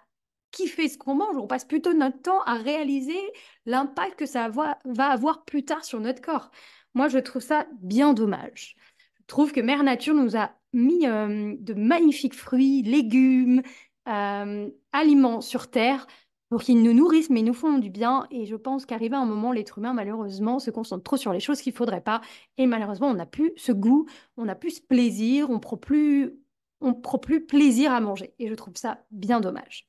kiffer 0.51 0.89
ce 0.89 0.99
qu'on 0.99 1.15
mange, 1.15 1.37
on 1.37 1.47
passe 1.47 1.65
plutôt 1.65 1.93
notre 1.93 2.21
temps 2.23 2.43
à 2.43 2.55
réaliser 2.55 3.21
l'impact 3.67 4.19
que 4.19 4.27
ça 4.27 4.49
va 4.49 4.79
avoir 4.99 5.45
plus 5.45 5.65
tard 5.65 5.85
sur 5.85 6.01
notre 6.01 6.23
corps. 6.23 6.51
Moi, 6.95 7.09
je 7.09 7.19
trouve 7.19 7.43
ça 7.43 7.67
bien 7.81 8.15
dommage. 8.15 8.77
Je 9.21 9.27
trouve 9.27 9.53
que 9.53 9.61
Mère 9.61 9.83
Nature 9.83 10.15
nous 10.15 10.37
a 10.37 10.53
mis 10.73 11.07
euh, 11.07 11.55
de 11.59 11.75
magnifiques 11.75 12.35
fruits, 12.35 12.83
légumes, 12.83 13.63
euh, 14.09 14.69
aliments 14.93 15.41
sur 15.41 15.71
Terre 15.71 16.07
pour 16.49 16.63
qu'ils 16.63 16.83
nous 16.83 16.95
nourrissent, 16.95 17.29
mais 17.29 17.43
nous 17.43 17.53
font 17.53 17.79
du 17.79 17.91
bien. 17.91 18.27
Et 18.31 18.47
je 18.47 18.57
pense 18.57 18.87
qu'arrivé 18.87 19.15
à 19.15 19.21
un 19.21 19.27
moment, 19.27 19.53
l'être 19.53 19.79
humain, 19.79 19.93
malheureusement, 19.93 20.59
se 20.59 20.71
concentre 20.71 21.03
trop 21.03 21.19
sur 21.19 21.33
les 21.33 21.41
choses 21.41 21.61
qu'il 21.61 21.73
ne 21.73 21.77
faudrait 21.77 22.01
pas. 22.01 22.23
Et 22.57 22.67
malheureusement, 22.67 23.09
on 23.09 23.15
n'a 23.15 23.27
plus 23.27 23.53
ce 23.57 23.73
goût, 23.73 24.07
on 24.39 24.47
n'a 24.47 24.55
plus 24.55 24.77
ce 24.77 24.81
plaisir, 24.81 25.51
on 25.51 25.61
prend 25.61 25.77
plus 25.77 26.39
on 26.81 26.95
prend 26.95 27.19
plus 27.19 27.45
plaisir 27.45 27.93
à 27.93 28.01
manger. 28.01 28.35
Et 28.39 28.49
je 28.49 28.55
trouve 28.55 28.77
ça 28.77 29.05
bien 29.11 29.41
dommage. 29.41 29.89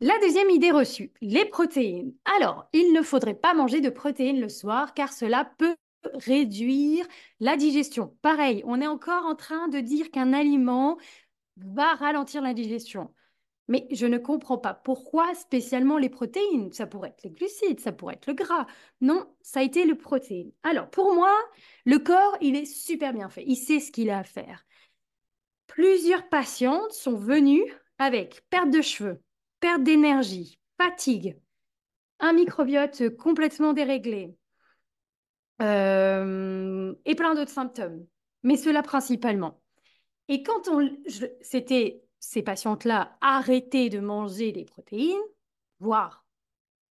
La 0.00 0.18
deuxième 0.20 0.50
idée 0.50 0.70
reçue, 0.70 1.12
les 1.22 1.46
protéines. 1.46 2.12
Alors, 2.38 2.68
il 2.74 2.92
ne 2.92 3.00
faudrait 3.00 3.34
pas 3.34 3.54
manger 3.54 3.80
de 3.80 3.88
protéines 3.88 4.40
le 4.40 4.50
soir 4.50 4.92
car 4.92 5.12
cela 5.12 5.50
peut 5.56 5.74
réduire 6.14 7.06
la 7.40 7.56
digestion. 7.56 8.14
Pareil, 8.20 8.62
on 8.66 8.80
est 8.80 8.86
encore 8.86 9.24
en 9.24 9.34
train 9.34 9.68
de 9.68 9.80
dire 9.80 10.10
qu'un 10.10 10.34
aliment 10.34 10.98
va 11.56 11.94
ralentir 11.94 12.42
la 12.42 12.52
digestion. 12.52 13.10
Mais 13.68 13.88
je 13.90 14.06
ne 14.06 14.18
comprends 14.18 14.58
pas 14.58 14.74
pourquoi 14.74 15.34
spécialement 15.34 15.98
les 15.98 16.10
protéines. 16.10 16.72
Ça 16.72 16.86
pourrait 16.86 17.08
être 17.08 17.24
les 17.24 17.30
glucides, 17.30 17.80
ça 17.80 17.92
pourrait 17.92 18.14
être 18.14 18.26
le 18.26 18.34
gras. 18.34 18.66
Non, 19.00 19.26
ça 19.40 19.60
a 19.60 19.62
été 19.62 19.84
le 19.84 19.96
protéine. 19.96 20.52
Alors 20.62 20.88
pour 20.90 21.14
moi, 21.14 21.32
le 21.84 21.98
corps, 21.98 22.36
il 22.40 22.54
est 22.54 22.66
super 22.66 23.12
bien 23.12 23.28
fait. 23.28 23.44
Il 23.46 23.56
sait 23.56 23.80
ce 23.80 23.90
qu'il 23.90 24.10
a 24.10 24.18
à 24.18 24.24
faire. 24.24 24.65
Plusieurs 25.76 26.26
patientes 26.30 26.92
sont 26.92 27.16
venues 27.16 27.70
avec 27.98 28.48
perte 28.48 28.70
de 28.70 28.80
cheveux, 28.80 29.20
perte 29.60 29.82
d'énergie, 29.82 30.58
fatigue, 30.78 31.38
un 32.18 32.32
microbiote 32.32 33.14
complètement 33.18 33.74
déréglé 33.74 34.34
euh, 35.60 36.94
et 37.04 37.14
plein 37.14 37.34
d'autres 37.34 37.50
symptômes, 37.50 38.06
mais 38.42 38.56
cela 38.56 38.82
principalement. 38.82 39.60
Et 40.28 40.42
quand 40.42 40.66
on, 40.68 40.88
c'était 41.42 42.02
ces 42.20 42.40
patientes-là 42.40 43.18
arrêtaient 43.20 43.90
de 43.90 44.00
manger 44.00 44.52
des 44.52 44.64
protéines, 44.64 45.20
voire 45.78 46.24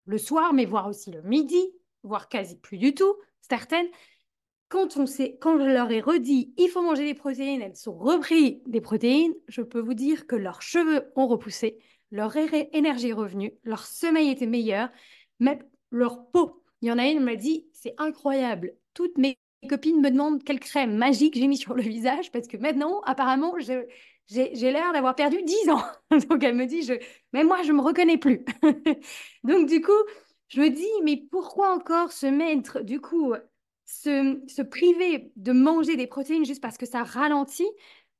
le 0.05 0.19
soir, 0.19 0.53
mais 0.53 0.65
voire 0.65 0.87
aussi 0.87 1.09
le 1.09 1.23
midi, 1.23 1.73
voire 2.03 2.29
quasi 2.29 2.55
plus 2.55 2.77
du 2.77 2.93
tout, 2.93 3.15
certaines, 3.41 3.89
quand, 4.75 4.97
on 4.97 5.05
sait, 5.05 5.37
quand 5.39 5.57
je 5.57 5.63
leur 5.63 5.89
ai 5.89 6.01
redit 6.01 6.53
il 6.57 6.67
faut 6.67 6.81
manger 6.81 7.05
des 7.05 7.13
protéines, 7.13 7.61
elles 7.61 7.77
sont 7.77 7.97
repris 7.97 8.61
des 8.67 8.81
protéines, 8.81 9.33
je 9.47 9.61
peux 9.61 9.79
vous 9.79 9.93
dire 9.93 10.27
que 10.27 10.35
leurs 10.35 10.61
cheveux 10.61 11.13
ont 11.15 11.27
repoussé, 11.27 11.79
leur 12.11 12.35
énergie 12.35 13.07
est 13.07 13.13
revenue, 13.13 13.53
leur 13.63 13.85
sommeil 13.85 14.29
était 14.29 14.47
meilleur, 14.47 14.89
même 15.39 15.63
leur 15.91 16.29
peau. 16.29 16.61
Il 16.81 16.89
y 16.89 16.91
en 16.91 16.97
a 16.97 17.05
une 17.07 17.19
qui 17.19 17.23
m'a 17.23 17.35
dit 17.37 17.67
c'est 17.71 17.95
incroyable. 17.97 18.73
Toutes 18.93 19.17
mes 19.17 19.37
copines 19.69 20.01
me 20.01 20.11
demandent 20.11 20.43
quelle 20.43 20.59
crème 20.59 20.97
magique 20.97 21.35
j'ai 21.35 21.47
mis 21.47 21.57
sur 21.57 21.73
le 21.73 21.81
visage 21.81 22.29
parce 22.33 22.47
que 22.49 22.57
maintenant, 22.57 22.99
apparemment, 23.05 23.55
j'ai 23.59 24.71
l'air 24.73 24.91
d'avoir 24.91 25.15
perdu 25.15 25.41
10 25.41 25.69
ans. 25.69 25.83
Donc 26.29 26.43
elle 26.43 26.55
me 26.55 26.65
dit, 26.65 26.81
je, 26.81 26.95
même 27.31 27.47
moi, 27.47 27.63
je 27.63 27.71
ne 27.71 27.77
me 27.77 27.81
reconnais 27.81 28.17
plus. 28.17 28.43
Donc 29.45 29.69
du 29.69 29.79
coup, 29.79 29.93
je 30.49 30.59
me 30.59 30.69
dis, 30.69 30.83
mais 31.05 31.23
pourquoi 31.31 31.73
encore 31.73 32.11
se 32.11 32.25
mettre, 32.25 32.81
du 32.81 32.99
coup, 32.99 33.33
se, 33.85 34.61
priver 34.61 35.31
de 35.35 35.51
manger 35.51 35.95
des 35.95 36.07
protéines 36.07 36.45
juste 36.45 36.61
parce 36.61 36.77
que 36.77 36.85
ça 36.85 37.03
ralentit, 37.03 37.69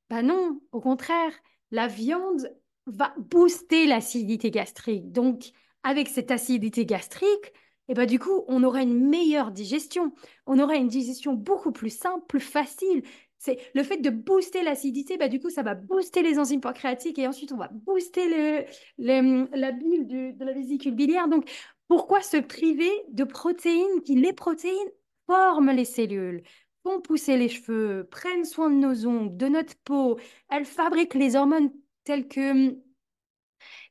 ben 0.09 0.23
non, 0.23 0.61
au 0.71 0.79
contraire, 0.79 1.33
la 1.71 1.87
viande 1.87 2.51
va 2.85 3.13
booster 3.17 3.87
l'acidité 3.87 4.51
gastrique. 4.51 5.11
Donc, 5.11 5.51
avec 5.83 6.07
cette 6.07 6.31
acidité 6.31 6.85
gastrique, 6.85 7.53
et 7.87 7.91
eh 7.91 7.93
ben, 7.93 8.07
du 8.07 8.17
coup, 8.17 8.43
on 8.47 8.63
aura 8.63 8.81
une 8.81 9.09
meilleure 9.09 9.51
digestion. 9.51 10.11
On 10.47 10.57
aura 10.57 10.75
une 10.75 10.87
digestion 10.87 11.33
beaucoup 11.33 11.71
plus 11.71 11.95
simple, 11.95 12.25
plus 12.27 12.39
facile. 12.39 13.03
C'est 13.37 13.59
le 13.75 13.83
fait 13.83 13.97
de 13.97 14.09
booster 14.09 14.63
l'acidité, 14.63 15.17
bah, 15.17 15.27
du 15.27 15.39
coup, 15.39 15.51
ça 15.51 15.61
va 15.61 15.75
booster 15.75 16.23
les 16.23 16.39
enzymes 16.39 16.61
pancréatiques 16.61 17.19
et 17.19 17.27
ensuite, 17.27 17.51
on 17.51 17.57
va 17.57 17.69
booster 17.71 18.65
le, 18.97 19.47
la 19.55 19.71
bile 19.71 20.07
de 20.07 20.43
la 20.43 20.53
vésicule 20.53 20.95
biliaire. 20.95 21.27
Donc, 21.27 21.47
pourquoi 21.87 22.21
se 22.21 22.37
priver 22.37 22.91
de 23.09 23.23
protéines 23.23 24.01
qui, 24.03 24.15
les 24.15 24.33
protéines, 24.33 24.89
forment 25.27 25.71
les 25.71 25.85
cellules, 25.85 26.43
font 26.83 27.01
pousser 27.01 27.37
les 27.37 27.49
cheveux, 27.49 28.07
prennent 28.09 28.45
soin 28.45 28.69
de 28.69 28.75
nos 28.75 29.07
ongles, 29.07 29.35
de 29.37 29.47
notre 29.47 29.75
peau. 29.83 30.19
Elles 30.49 30.65
fabriquent 30.65 31.15
les 31.15 31.35
hormones 31.35 31.71
telles 32.03 32.27
que 32.27 32.51
hum, 32.51 32.81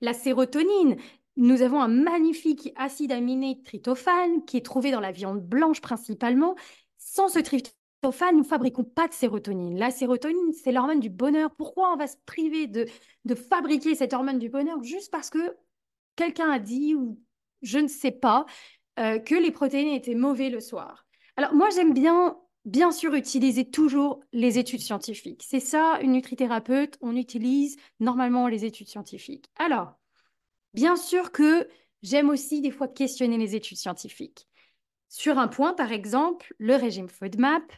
la 0.01 0.15
sérotonine. 0.15 0.97
Nous 1.37 1.63
avons 1.63 1.81
un 1.81 1.89
magnifique 1.89 2.73
acide 2.77 3.13
aminé 3.13 3.61
tryptophane 3.65 4.45
qui 4.45 4.59
est 4.59 4.65
trouvé 4.65 4.93
dans 4.93 5.01
la 5.01 5.11
viande 5.11 5.41
blanche 5.41 5.81
principalement. 5.81 6.55
Sans 6.99 7.29
ce 7.29 7.41
tryptophane, 7.41 8.37
nous 8.37 8.45
fabriquons 8.45 8.85
pas 8.85 9.09
de 9.09 9.15
sérotonine. 9.15 9.77
La 9.77 9.91
sérotonine, 9.91 10.53
c'est 10.53 10.71
l'hormone 10.71 11.01
du 11.01 11.11
bonheur. 11.11 11.51
Pourquoi 11.57 11.93
on 11.93 11.97
va 11.97 12.07
se 12.07 12.17
priver 12.27 12.69
de, 12.69 12.87
de 13.25 13.35
fabriquer 13.35 13.97
cette 13.97 14.13
hormone 14.13 14.39
du 14.39 14.49
bonheur? 14.49 14.81
Juste 14.85 15.11
parce 15.11 15.31
que 15.31 15.57
quelqu'un 16.15 16.51
a 16.51 16.61
dit, 16.61 16.95
ou 16.95 17.21
je 17.63 17.79
ne 17.79 17.89
sais 17.89 18.13
pas, 18.13 18.47
euh, 19.01 19.19
que 19.19 19.35
les 19.35 19.51
protéines 19.51 19.89
étaient 19.89 20.15
mauvais 20.15 20.51
le 20.51 20.61
soir 20.61 21.05
alors, 21.37 21.55
moi, 21.55 21.69
j'aime 21.71 21.95
bien, 21.95 22.39
bien 22.65 22.93
sûr, 22.93 23.15
utiliser 23.15 23.69
toujours 23.69 24.21
les 24.33 24.59
études 24.59 24.81
scientifiques. 24.81 25.45
C'est 25.47 25.61
ça, 25.61 25.99
une 26.01 26.13
nutrithérapeute, 26.13 26.97
on 27.01 27.17
utilise 27.17 27.77
normalement 28.01 28.47
les 28.47 28.65
études 28.65 28.89
scientifiques. 28.89 29.51
Alors, 29.57 29.95
bien 30.75 30.97
sûr 30.97 31.33
que 31.33 31.69
j'aime 32.03 32.31
aussi 32.31 32.61
des 32.61 32.71
fois 32.71 32.89
questionner 32.89 33.39
les 33.39 33.57
études 33.57 33.79
scientifiques. 33.79 34.49
Sur 35.09 35.39
un 35.39 35.49
point, 35.49 35.75
par 35.75 35.93
exemple, 35.93 36.55
le 36.59 36.77
régime 36.77 37.09
FODMAP, 37.09 37.73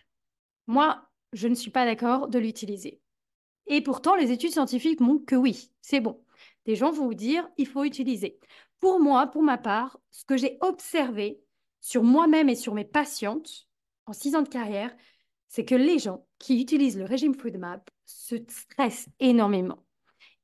moi, 0.66 1.08
je 1.32 1.48
ne 1.48 1.54
suis 1.54 1.70
pas 1.70 1.84
d'accord 1.84 2.28
de 2.28 2.38
l'utiliser. 2.38 3.00
Et 3.66 3.80
pourtant, 3.80 4.14
les 4.16 4.32
études 4.32 4.52
scientifiques 4.52 5.00
montrent 5.00 5.26
que 5.26 5.36
oui, 5.36 5.70
c'est 5.80 6.00
bon. 6.00 6.22
Des 6.66 6.76
gens 6.76 6.90
vont 6.90 7.06
vous 7.06 7.14
dire, 7.14 7.48
il 7.56 7.66
faut 7.66 7.84
utiliser. 7.84 8.38
Pour 8.80 9.00
moi, 9.00 9.26
pour 9.26 9.42
ma 9.42 9.58
part, 9.58 9.98
ce 10.10 10.24
que 10.24 10.36
j'ai 10.36 10.58
observé 10.60 11.40
sur 11.86 12.02
moi-même 12.02 12.48
et 12.48 12.56
sur 12.56 12.74
mes 12.74 12.84
patientes 12.84 13.68
en 14.06 14.12
six 14.12 14.34
ans 14.34 14.42
de 14.42 14.48
carrière, 14.48 14.92
c'est 15.46 15.64
que 15.64 15.76
les 15.76 16.00
gens 16.00 16.26
qui 16.40 16.60
utilisent 16.60 16.98
le 16.98 17.04
régime 17.04 17.32
FoodMap 17.32 17.88
se 18.04 18.34
stressent 18.48 19.08
énormément. 19.20 19.84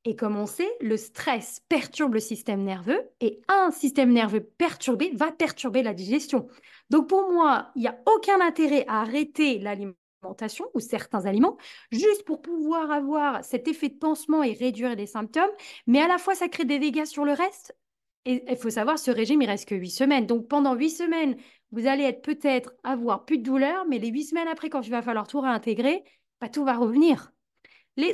Et 0.04 0.14
comme 0.14 0.36
on 0.36 0.46
sait, 0.46 0.70
le 0.80 0.96
stress 0.96 1.60
perturbe 1.68 2.14
le 2.14 2.20
système 2.20 2.62
nerveux 2.62 3.02
et 3.20 3.40
un 3.48 3.72
système 3.72 4.12
nerveux 4.12 4.44
perturbé 4.56 5.10
va 5.14 5.32
perturber 5.32 5.82
la 5.82 5.94
digestion. 5.94 6.46
Donc 6.90 7.08
pour 7.08 7.32
moi, 7.32 7.72
il 7.74 7.80
n'y 7.80 7.88
a 7.88 7.98
aucun 8.06 8.40
intérêt 8.40 8.84
à 8.86 9.00
arrêter 9.00 9.58
l'alimentation 9.58 10.66
ou 10.74 10.80
certains 10.80 11.26
aliments 11.26 11.56
juste 11.90 12.24
pour 12.24 12.40
pouvoir 12.40 12.92
avoir 12.92 13.44
cet 13.44 13.66
effet 13.66 13.88
de 13.88 13.98
pansement 13.98 14.44
et 14.44 14.52
réduire 14.52 14.94
les 14.94 15.06
symptômes, 15.06 15.50
mais 15.88 16.00
à 16.00 16.06
la 16.06 16.18
fois 16.18 16.36
ça 16.36 16.48
crée 16.48 16.64
des 16.64 16.78
dégâts 16.78 17.04
sur 17.04 17.24
le 17.24 17.32
reste. 17.32 17.74
Et 18.24 18.44
il 18.48 18.56
faut 18.56 18.70
savoir, 18.70 18.98
ce 18.98 19.10
régime, 19.10 19.42
il 19.42 19.48
reste 19.48 19.68
que 19.68 19.74
8 19.74 19.90
semaines. 19.90 20.26
Donc 20.26 20.48
pendant 20.48 20.74
8 20.74 20.90
semaines, 20.90 21.36
vous 21.72 21.86
allez 21.86 22.04
être 22.04 22.22
peut-être 22.22 22.72
avoir 22.84 23.24
plus 23.24 23.38
de 23.38 23.42
douleur, 23.42 23.84
mais 23.88 23.98
les 23.98 24.08
8 24.08 24.24
semaines 24.24 24.48
après, 24.48 24.70
quand 24.70 24.82
il 24.82 24.90
va 24.90 25.02
falloir 25.02 25.26
tout 25.26 25.40
réintégrer, 25.40 26.04
bah, 26.40 26.48
tout 26.48 26.64
va 26.64 26.74
revenir 26.74 27.32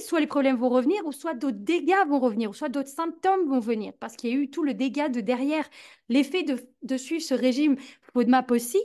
soit 0.01 0.21
les 0.21 0.27
problèmes 0.27 0.57
vont 0.57 0.69
revenir, 0.69 1.05
ou 1.07 1.13
soit 1.13 1.35
d'autres 1.35 1.59
dégâts 1.59 2.07
vont 2.09 2.21
revenir, 2.21 2.51
ou 2.51 2.55
soit 2.55 2.69
d'autres 2.69 2.89
symptômes 2.89 3.49
vont 3.49 3.61
venir, 3.61 3.93
parce 4.01 4.17
qu'il 4.17 4.31
y 4.31 4.33
a 4.33 4.37
eu 4.37 4.51
tout 4.51 4.65
le 4.65 4.75
dégât 4.75 5.09
de 5.09 5.21
derrière. 5.21 5.69
L'effet 6.09 6.45
de, 6.83 6.97
suivre 6.97 7.23
ce 7.23 7.35
régime 7.35 7.77
FODMAP 8.13 8.51
aussi 8.51 8.79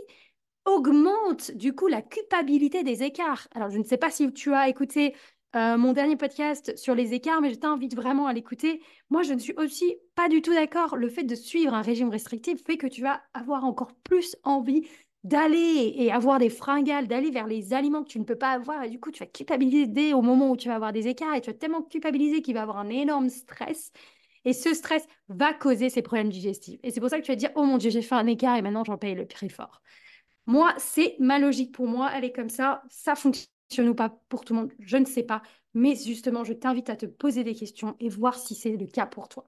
augmente 0.66 1.52
du 1.52 1.74
coup 1.74 1.88
la 1.88 2.02
culpabilité 2.02 2.84
des 2.84 3.04
écarts. 3.04 3.48
Alors, 3.56 3.70
je 3.70 3.78
ne 3.78 3.84
sais 3.84 3.98
pas 3.98 4.12
si 4.12 4.32
tu 4.34 4.54
as 4.54 4.70
écouté 4.70 5.16
euh, 5.56 5.78
mon 5.78 5.94
dernier 5.94 6.16
podcast 6.16 6.76
sur 6.78 6.96
les 6.96 7.14
écarts, 7.14 7.42
mais 7.42 7.52
je 7.52 7.60
t'invite 7.60 7.96
vraiment 7.96 8.26
à 8.26 8.34
l'écouter. 8.34 8.82
Moi, 9.10 9.22
je 9.22 9.34
ne 9.34 9.40
suis 9.40 9.54
aussi 9.58 9.96
pas 10.16 10.28
du 10.28 10.42
tout 10.42 10.54
d'accord. 10.54 10.96
Le 10.96 11.10
fait 11.10 11.24
de 11.24 11.36
suivre 11.36 11.74
un 11.74 11.84
régime 11.84 12.10
restrictif 12.10 12.64
fait 12.66 12.78
que 12.78 12.88
tu 12.88 13.02
vas 13.02 13.22
avoir 13.34 13.64
encore 13.64 13.94
plus 14.04 14.36
envie 14.44 14.88
d'aller 15.24 15.94
et 15.96 16.12
avoir 16.12 16.40
des 16.40 16.50
fringales, 16.50 17.08
d'aller 17.08 17.32
vers 17.32 17.48
les 17.48 17.74
aliments 17.74 18.04
que 18.04 18.10
tu 18.10 18.20
ne 18.20 18.24
peux 18.26 18.38
pas 18.38 18.52
avoir. 18.52 18.84
Et 18.84 18.90
du 18.90 19.00
coup, 19.00 19.12
tu 19.12 19.20
vas 19.20 19.28
culpabiliser 19.28 20.14
au 20.14 20.22
moment 20.22 20.50
où 20.50 20.58
tu 20.58 20.68
vas 20.70 20.76
avoir 20.76 20.92
des 20.92 21.08
écarts 21.08 21.36
et 21.36 21.42
tu 21.42 21.52
vas 21.52 21.58
tellement 21.58 21.84
culpabiliser 21.84 22.42
qu'il 22.42 22.56
va 22.56 22.64
avoir 22.64 22.78
un 22.78 22.90
énorme 22.90 23.30
stress. 23.30 23.92
Et 24.46 24.54
ce 24.54 24.74
stress 24.74 25.06
va 25.30 25.54
causer 25.54 25.90
ces 25.90 26.02
problèmes 26.02 26.30
digestifs. 26.30 26.80
Et 26.84 26.92
c'est 26.92 27.00
pour 27.00 27.10
ça 27.10 27.20
que 27.20 27.26
tu 27.26 27.32
vas 27.32 27.38
dire, 27.38 27.52
oh 27.56 27.64
mon 27.64 27.78
Dieu, 27.78 27.92
j'ai 27.92 28.02
fait 28.02 28.16
un 28.16 28.28
écart 28.28 28.58
et 28.58 28.62
maintenant 28.62 28.84
j'en 28.84 28.98
paye 28.98 29.16
le 29.16 29.26
prix 29.26 29.50
fort. 29.50 29.82
Moi, 30.46 30.74
c'est 30.78 31.16
ma 31.20 31.40
logique 31.40 31.74
pour 31.74 31.88
moi. 31.88 32.12
Elle 32.14 32.26
est 32.26 32.34
comme 32.34 32.50
ça. 32.50 32.84
Ça 32.90 33.16
fonctionne 33.16 33.53
ou 33.80 33.96
pas 33.96 34.10
pour 34.30 34.46
tout 34.46 34.54
le 34.54 34.62
monde, 34.62 34.74
je 34.80 34.98
ne 34.98 35.06
sais 35.06 35.24
pas. 35.24 35.42
Mais 35.74 35.96
justement, 35.96 36.44
je 36.44 36.54
t'invite 36.54 36.90
à 36.90 36.96
te 36.96 37.06
poser 37.06 37.44
des 37.44 37.56
questions 37.56 37.96
et 38.00 38.10
voir 38.10 38.36
si 38.36 38.56
c'est 38.56 38.76
le 38.78 38.86
cas 38.86 39.06
pour 39.06 39.28
toi. 39.30 39.46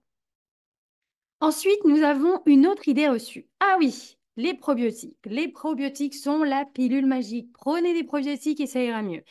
Ensuite, 1.40 1.84
nous 1.86 2.02
avons 2.02 2.42
une 2.46 2.66
autre 2.66 2.88
idée 2.88 3.08
reçue. 3.08 3.48
Ah 3.60 3.76
oui, 3.78 4.18
les 4.38 4.54
probiotiques. 4.54 5.18
Les 5.26 5.48
probiotiques 5.48 6.16
sont 6.16 6.44
la 6.44 6.66
pilule 6.66 7.06
magique. 7.06 7.52
Prenez 7.54 7.94
des 7.94 8.04
probiotiques 8.04 8.62
et 8.62 8.68
ça 8.68 8.82
ira 8.82 9.02
mieux. 9.02 9.24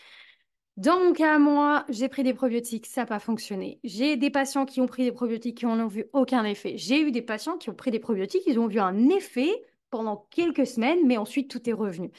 Dans 0.76 0.98
mon 0.98 1.12
cas, 1.12 1.38
moi, 1.38 1.84
j'ai 1.88 2.08
pris 2.08 2.24
des 2.24 2.34
probiotiques, 2.34 2.86
ça 2.86 3.02
n'a 3.02 3.06
pas 3.06 3.20
fonctionné. 3.20 3.78
J'ai 3.84 4.16
des 4.16 4.30
patients 4.30 4.66
qui 4.66 4.80
ont 4.80 4.86
pris 4.86 5.04
des 5.04 5.12
probiotiques 5.12 5.58
qui 5.58 5.66
n'ont 5.66 5.86
vu 5.86 6.06
aucun 6.12 6.44
effet. 6.44 6.76
J'ai 6.76 7.00
eu 7.00 7.12
des 7.12 7.22
patients 7.22 7.58
qui 7.58 7.70
ont 7.70 7.74
pris 7.74 7.92
des 7.92 8.00
probiotiques, 8.00 8.42
ils 8.46 8.58
ont 8.58 8.66
vu 8.66 8.80
un 8.80 9.08
effet 9.08 9.52
pendant 9.90 10.26
quelques 10.30 10.66
semaines, 10.66 11.06
mais 11.06 11.16
ensuite 11.16 11.48
tout 11.48 11.68
est 11.70 11.72
revenu. 11.72 12.10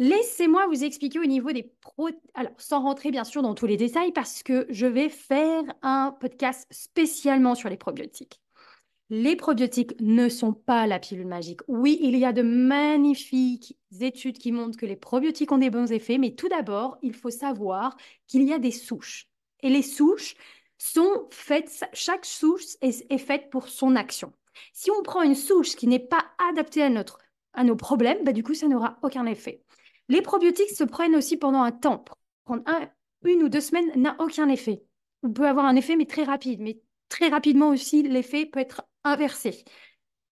Laissez-moi 0.00 0.66
vous 0.68 0.82
expliquer 0.82 1.18
au 1.18 1.26
niveau 1.26 1.52
des 1.52 1.74
pro... 1.82 2.08
Alors, 2.32 2.52
sans 2.56 2.80
rentrer 2.80 3.10
bien 3.10 3.24
sûr 3.24 3.42
dans 3.42 3.54
tous 3.54 3.66
les 3.66 3.76
détails, 3.76 4.12
parce 4.12 4.42
que 4.42 4.66
je 4.70 4.86
vais 4.86 5.10
faire 5.10 5.62
un 5.82 6.16
podcast 6.18 6.66
spécialement 6.70 7.54
sur 7.54 7.68
les 7.68 7.76
probiotiques. 7.76 8.40
Les 9.10 9.36
probiotiques 9.36 10.00
ne 10.00 10.30
sont 10.30 10.54
pas 10.54 10.86
la 10.86 11.00
pilule 11.00 11.26
magique. 11.26 11.60
Oui, 11.68 11.98
il 12.00 12.16
y 12.16 12.24
a 12.24 12.32
de 12.32 12.40
magnifiques 12.40 13.76
études 14.00 14.38
qui 14.38 14.52
montrent 14.52 14.78
que 14.78 14.86
les 14.86 14.96
probiotiques 14.96 15.52
ont 15.52 15.58
des 15.58 15.68
bons 15.68 15.92
effets, 15.92 16.16
mais 16.16 16.34
tout 16.34 16.48
d'abord, 16.48 16.96
il 17.02 17.12
faut 17.12 17.28
savoir 17.28 17.94
qu'il 18.26 18.44
y 18.44 18.54
a 18.54 18.58
des 18.58 18.70
souches. 18.70 19.28
Et 19.62 19.68
les 19.68 19.82
souches 19.82 20.34
sont 20.78 21.26
faites, 21.30 21.84
chaque 21.92 22.24
souche 22.24 22.64
est, 22.80 23.18
faite 23.18 23.50
pour 23.50 23.68
son 23.68 23.96
action. 23.96 24.32
Si 24.72 24.90
on 24.90 25.02
prend 25.02 25.20
une 25.20 25.34
souche 25.34 25.76
qui 25.76 25.86
n'est 25.86 25.98
pas 25.98 26.24
adaptée 26.48 26.82
à, 26.82 26.88
notre, 26.88 27.18
à 27.52 27.64
nos 27.64 27.76
problèmes, 27.76 28.24
bah, 28.24 28.32
du 28.32 28.42
coup, 28.42 28.54
ça 28.54 28.66
n'aura 28.66 28.98
aucun 29.02 29.26
effet. 29.26 29.62
Les 30.10 30.22
probiotiques 30.22 30.70
se 30.70 30.82
prennent 30.82 31.14
aussi 31.14 31.36
pendant 31.36 31.62
un 31.62 31.70
temps. 31.70 32.04
Prendre 32.44 32.64
une 33.24 33.44
ou 33.44 33.48
deux 33.48 33.60
semaines 33.60 33.92
n'a 33.94 34.16
aucun 34.18 34.48
effet. 34.48 34.82
On 35.22 35.30
peut 35.32 35.46
avoir 35.46 35.66
un 35.66 35.76
effet, 35.76 35.94
mais 35.94 36.04
très 36.04 36.24
rapide. 36.24 36.60
Mais 36.60 36.80
très 37.08 37.28
rapidement 37.28 37.68
aussi, 37.68 38.02
l'effet 38.02 38.44
peut 38.44 38.58
être 38.58 38.82
inversé. 39.04 39.64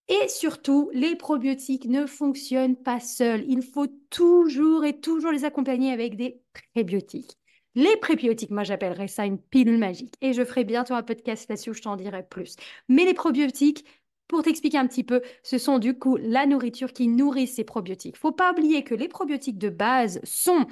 Et 0.08 0.28
surtout, 0.28 0.90
les 0.92 1.14
probiotiques 1.14 1.87
ne 1.87 2.06
fonctionnent 2.06 2.82
pas 2.82 2.99
seuls. 2.99 3.44
Il 3.47 3.62
faut 3.62 3.87
toujours 4.11 4.85
et 4.85 4.99
toujours 4.99 5.30
les 5.30 5.44
accompagner 5.44 5.92
avec 5.92 6.16
des 6.16 6.40
prébiotiques. 6.75 7.38
Les 7.76 7.97
prébiotiques, 7.99 8.50
moi 8.50 8.64
j'appellerais 8.64 9.06
ça 9.06 9.26
une 9.26 9.38
pilule 9.38 9.78
magique. 9.78 10.14
Et 10.20 10.32
je 10.32 10.44
ferai 10.44 10.64
bientôt 10.64 10.94
un 10.94 11.04
podcast 11.04 11.49
là-dessus 11.49 11.70
où 11.70 11.75
je 11.75 11.82
t'en 11.82 11.94
dirai 11.94 12.25
plus. 12.25 12.56
Mais 12.88 13.04
les 13.04 13.14
probiotiques, 13.14 13.85
pour 14.28 14.42
t'expliquer 14.42 14.78
un 14.78 14.87
petit 14.87 15.04
peu, 15.04 15.23
ce 15.42 15.58
sont 15.58 15.78
du 15.78 15.99
coup 15.99 16.16
la 16.16 16.47
nourriture 16.47 16.92
qui 16.92 17.08
nourrit 17.08 17.47
ces 17.47 17.64
probiotiques. 17.64 18.16
Il 18.16 18.20
Faut 18.20 18.32
pas 18.32 18.52
oublier 18.52 18.85
que 18.85 18.94
les 18.94 19.08
probiotiques 19.08 19.58
de 19.58 19.70
base 19.70 20.20
sont 20.23 20.66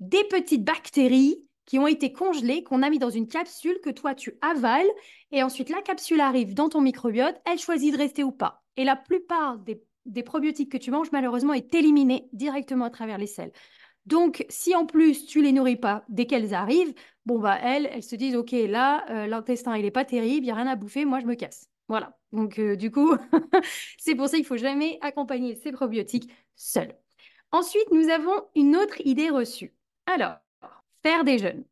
des 0.00 0.24
petites 0.24 0.64
bactéries 0.64 1.46
qui 1.64 1.78
ont 1.78 1.86
été 1.86 2.12
congelés, 2.12 2.62
qu'on 2.62 2.82
a 2.82 2.90
mis 2.90 2.98
dans 2.98 3.10
une 3.10 3.28
capsule 3.28 3.80
que 3.82 3.90
toi 3.90 4.14
tu 4.14 4.38
avales, 4.40 4.86
et 5.32 5.42
ensuite 5.42 5.70
la 5.70 5.82
capsule 5.82 6.20
arrive 6.20 6.54
dans 6.54 6.68
ton 6.68 6.80
microbiote, 6.80 7.40
elle 7.44 7.58
choisit 7.58 7.92
de 7.92 7.98
rester 7.98 8.22
ou 8.22 8.32
pas. 8.32 8.62
Et 8.76 8.84
la 8.84 8.96
plupart 8.96 9.58
des, 9.58 10.22
probiotiques 10.22 10.70
que 10.70 10.76
tu 10.76 10.90
manges, 10.90 11.10
malheureusement, 11.12 11.52
est 11.52 11.74
éliminée 11.74 12.28
directement 12.32 12.84
à 12.84 12.90
travers 12.90 13.18
les 13.18 13.26
selles. 13.26 13.52
Donc, 14.04 14.46
si 14.48 14.76
en 14.76 14.86
plus 14.86 15.26
tu 15.26 15.42
les 15.42 15.50
nourris 15.50 15.76
pas 15.76 16.04
dès 16.08 16.26
qu'elles 16.26 16.54
arrivent, 16.54 16.94
bon 17.24 17.40
bah 17.40 17.58
elles, 17.60 17.88
elles 17.92 18.04
se 18.04 18.14
disent 18.14 18.36
ok 18.36 18.52
là 18.52 19.04
euh, 19.10 19.26
l'intestin 19.26 19.76
il 19.76 19.84
est 19.84 19.90
pas 19.90 20.04
terrible, 20.04 20.46
il 20.46 20.48
y 20.48 20.52
a 20.52 20.54
rien 20.54 20.68
à 20.68 20.76
bouffer, 20.76 21.04
moi 21.04 21.18
je 21.18 21.26
me 21.26 21.34
casse. 21.34 21.68
Voilà. 21.88 22.16
Donc 22.32 22.58
euh, 22.58 22.76
du 22.76 22.90
coup, 22.90 23.16
c'est 23.98 24.14
pour 24.14 24.28
ça 24.28 24.36
qu'il 24.36 24.46
faut 24.46 24.56
jamais 24.56 24.98
accompagner 25.00 25.54
ces 25.54 25.72
probiotiques 25.72 26.30
seuls. 26.54 26.96
Ensuite, 27.52 27.90
nous 27.92 28.08
avons 28.08 28.42
une 28.54 28.76
autre 28.76 29.00
idée 29.04 29.30
reçue. 29.30 29.74
Alors, 30.06 30.36
faire 31.02 31.24
des 31.24 31.38
jeûnes. 31.38 31.64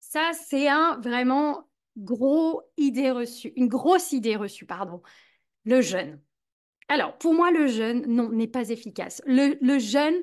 Ça, 0.00 0.30
c'est 0.32 0.68
un 0.68 0.98
vraiment 1.00 1.68
gros 1.96 2.62
idée 2.76 3.10
reçue, 3.10 3.52
une 3.56 3.68
grosse 3.68 4.12
idée 4.12 4.36
reçue, 4.36 4.66
pardon. 4.66 5.02
Le 5.64 5.80
jeûne. 5.80 6.20
Alors, 6.88 7.16
pour 7.18 7.34
moi, 7.34 7.50
le 7.50 7.66
jeûne, 7.66 8.04
non, 8.06 8.30
n'est 8.30 8.46
pas 8.46 8.68
efficace. 8.68 9.22
Le, 9.26 9.56
le 9.60 9.78
jeûne, 9.78 10.14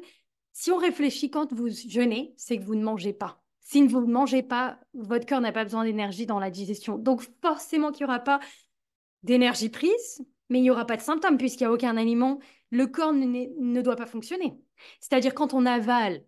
si 0.54 0.72
on 0.72 0.78
réfléchit 0.78 1.32
quand 1.32 1.52
vous 1.54 1.70
jeûnez, 1.70 2.34
c'est 2.38 2.58
que 2.58 2.64
vous 2.64 2.76
ne 2.76 2.84
mangez 2.84 3.14
pas. 3.14 3.42
Si 3.62 3.86
vous 3.88 4.02
ne 4.02 4.12
mangez 4.12 4.44
pas, 4.44 4.80
votre 4.94 5.26
corps 5.26 5.42
n'a 5.42 5.52
pas 5.52 5.64
besoin 5.64 5.84
d'énergie 5.84 6.26
dans 6.26 6.40
la 6.40 6.52
digestion. 6.52 6.98
Donc, 6.98 7.22
forcément 7.42 7.92
qu'il 7.92 8.06
n'y 8.06 8.12
aura 8.12 8.20
pas 8.20 8.40
d'énergie 9.24 9.70
prise, 9.70 10.26
mais 10.50 10.60
il 10.60 10.64
n'y 10.64 10.72
aura 10.72 10.86
pas 10.86 10.98
de 10.98 11.02
symptômes 11.02 11.38
puisqu'il 11.38 11.64
n'y 11.64 11.68
a 11.68 11.74
aucun 11.74 11.98
aliment. 11.98 12.40
Le 12.72 12.88
corps 12.88 13.14
ne, 13.14 13.26
ne 13.26 13.82
doit 13.82 13.96
pas 13.96 14.06
fonctionner. 14.06 14.58
C'est-à-dire 15.00 15.34
quand 15.34 15.54
on 15.54 15.66
avale 15.66 16.24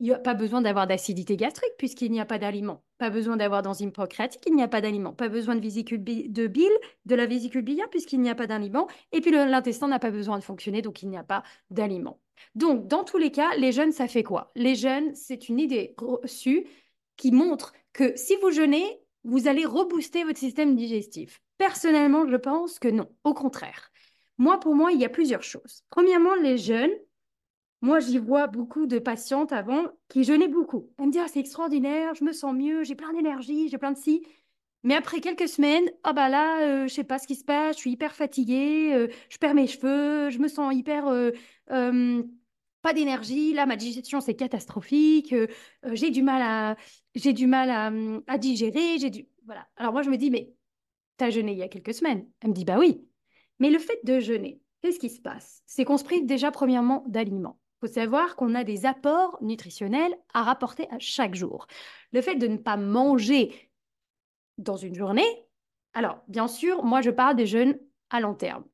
il 0.00 0.06
n'y 0.06 0.12
a 0.12 0.18
pas 0.18 0.34
besoin 0.34 0.60
d'avoir 0.60 0.86
d'acidité 0.86 1.36
gastrique 1.36 1.72
puisqu'il 1.78 2.12
n'y 2.12 2.20
a 2.20 2.26
pas 2.26 2.38
d'aliment. 2.38 2.84
Pas 2.98 3.10
besoin 3.10 3.36
d'avoir 3.36 3.62
d'enzymes 3.62 3.92
procréatiques, 3.92 4.42
il 4.46 4.54
n'y 4.54 4.62
a 4.62 4.68
pas 4.68 4.80
d'aliment. 4.80 5.12
Pas 5.12 5.28
besoin 5.28 5.56
de 5.56 5.60
vésicule 5.60 6.02
de 6.04 6.46
bile, 6.46 6.72
de 7.06 7.14
la 7.14 7.26
vésicule 7.26 7.62
biliaire 7.62 7.88
puisqu'il 7.90 8.20
n'y 8.20 8.30
a 8.30 8.34
pas 8.34 8.46
d'aliment. 8.46 8.88
Et 9.12 9.20
puis 9.20 9.30
l'intestin 9.30 9.88
n'a 9.88 9.98
pas 9.98 10.10
besoin 10.10 10.38
de 10.38 10.44
fonctionner, 10.44 10.82
donc 10.82 11.02
il 11.02 11.08
n'y 11.08 11.16
a 11.16 11.24
pas 11.24 11.42
d'aliment. 11.70 12.20
Donc, 12.54 12.86
dans 12.86 13.04
tous 13.04 13.16
les 13.16 13.30
cas, 13.30 13.54
les 13.56 13.72
jeunes, 13.72 13.92
ça 13.92 14.08
fait 14.08 14.22
quoi? 14.22 14.52
Les 14.54 14.74
jeunes, 14.74 15.14
c'est 15.14 15.48
une 15.48 15.58
idée 15.58 15.94
reçue 15.96 16.66
qui 17.16 17.32
montre 17.32 17.72
que 17.94 18.14
si 18.16 18.36
vous 18.42 18.50
jeûnez, 18.50 18.84
vous 19.24 19.48
allez 19.48 19.64
rebooster 19.64 20.24
votre 20.24 20.38
système 20.38 20.76
digestif. 20.76 21.40
Personnellement, 21.58 22.26
je 22.28 22.36
pense 22.36 22.78
que 22.78 22.88
non, 22.88 23.08
au 23.24 23.34
contraire. 23.34 23.90
Moi, 24.38 24.60
pour 24.60 24.74
moi, 24.74 24.92
il 24.92 25.00
y 25.00 25.04
a 25.04 25.08
plusieurs 25.08 25.42
choses. 25.42 25.84
Premièrement, 25.90 26.34
les 26.34 26.58
jeunes, 26.58 26.90
moi, 27.82 28.00
j'y 28.00 28.18
vois 28.18 28.46
beaucoup 28.48 28.86
de 28.86 28.98
patientes 28.98 29.52
avant 29.52 29.84
qui 30.08 30.24
jeûnaient 30.24 30.48
beaucoup. 30.48 30.90
Elles 30.98 31.06
me 31.06 31.12
disent, 31.12 31.22
ah, 31.24 31.28
c'est 31.28 31.40
extraordinaire, 31.40 32.14
je 32.14 32.24
me 32.24 32.32
sens 32.32 32.54
mieux, 32.54 32.84
j'ai 32.84 32.94
plein 32.94 33.12
d'énergie, 33.12 33.68
j'ai 33.68 33.78
plein 33.78 33.92
de 33.92 33.98
si. 33.98 34.26
Mais 34.84 34.94
après 34.94 35.20
quelques 35.20 35.48
semaines, 35.48 35.84
ah 36.04 36.12
bah 36.12 36.28
là, 36.28 36.60
je 36.60 36.64
euh, 36.84 36.88
je 36.88 36.94
sais 36.94 37.04
pas 37.04 37.18
ce 37.18 37.26
qui 37.26 37.36
se 37.36 37.44
passe, 37.44 37.76
je 37.76 37.80
suis 37.80 37.92
hyper 37.92 38.14
fatiguée, 38.14 38.94
euh, 38.94 39.08
je 39.30 39.38
perds 39.38 39.54
mes 39.54 39.66
cheveux, 39.66 40.30
je 40.30 40.38
me 40.38 40.48
sens 40.48 40.74
hyper 40.74 41.08
euh, 41.08 41.32
pas 42.82 42.92
d'énergie, 42.92 43.52
là 43.52 43.66
ma 43.66 43.76
digestion 43.76 44.20
c'est 44.20 44.36
catastrophique, 44.36 45.34
j'ai 45.92 46.10
du 46.10 46.22
mal 46.22 46.42
à 46.42 46.76
j'ai 47.14 47.32
du 47.32 47.46
mal 47.46 47.70
à, 47.70 47.90
à 48.32 48.38
digérer, 48.38 48.98
j'ai 48.98 49.10
du 49.10 49.26
voilà. 49.44 49.66
Alors 49.76 49.92
moi 49.92 50.02
je 50.02 50.10
me 50.10 50.16
dis 50.16 50.30
mais 50.30 50.54
tu 51.18 51.24
as 51.24 51.30
jeûné 51.30 51.52
il 51.52 51.58
y 51.58 51.62
a 51.62 51.68
quelques 51.68 51.94
semaines. 51.94 52.26
Elle 52.40 52.50
me 52.50 52.54
dit 52.54 52.64
bah 52.64 52.78
oui. 52.78 53.06
Mais 53.58 53.70
le 53.70 53.78
fait 53.78 53.98
de 54.04 54.20
jeûner, 54.20 54.60
qu'est-ce 54.82 54.98
qui 54.98 55.10
se 55.10 55.20
passe? 55.20 55.62
C'est 55.66 55.84
qu'on 55.84 55.96
se 55.96 56.04
prive 56.04 56.26
déjà 56.26 56.50
premièrement 56.50 57.04
d'aliments. 57.06 57.58
Il 57.76 57.88
faut 57.88 57.94
savoir 57.94 58.36
qu'on 58.36 58.54
a 58.54 58.64
des 58.64 58.86
apports 58.86 59.38
nutritionnels 59.42 60.16
à 60.32 60.42
rapporter 60.42 60.86
à 60.90 60.98
chaque 60.98 61.34
jour. 61.34 61.66
Le 62.12 62.22
fait 62.22 62.36
de 62.36 62.46
ne 62.46 62.56
pas 62.56 62.76
manger 62.76 63.70
dans 64.58 64.76
une 64.76 64.94
journée, 64.94 65.46
alors 65.92 66.22
bien 66.28 66.48
sûr, 66.48 66.84
moi 66.84 67.02
je 67.02 67.10
parle 67.10 67.36
des 67.36 67.46
jeûnes 67.46 67.78
à 68.10 68.20
long 68.20 68.34
terme. 68.34 68.64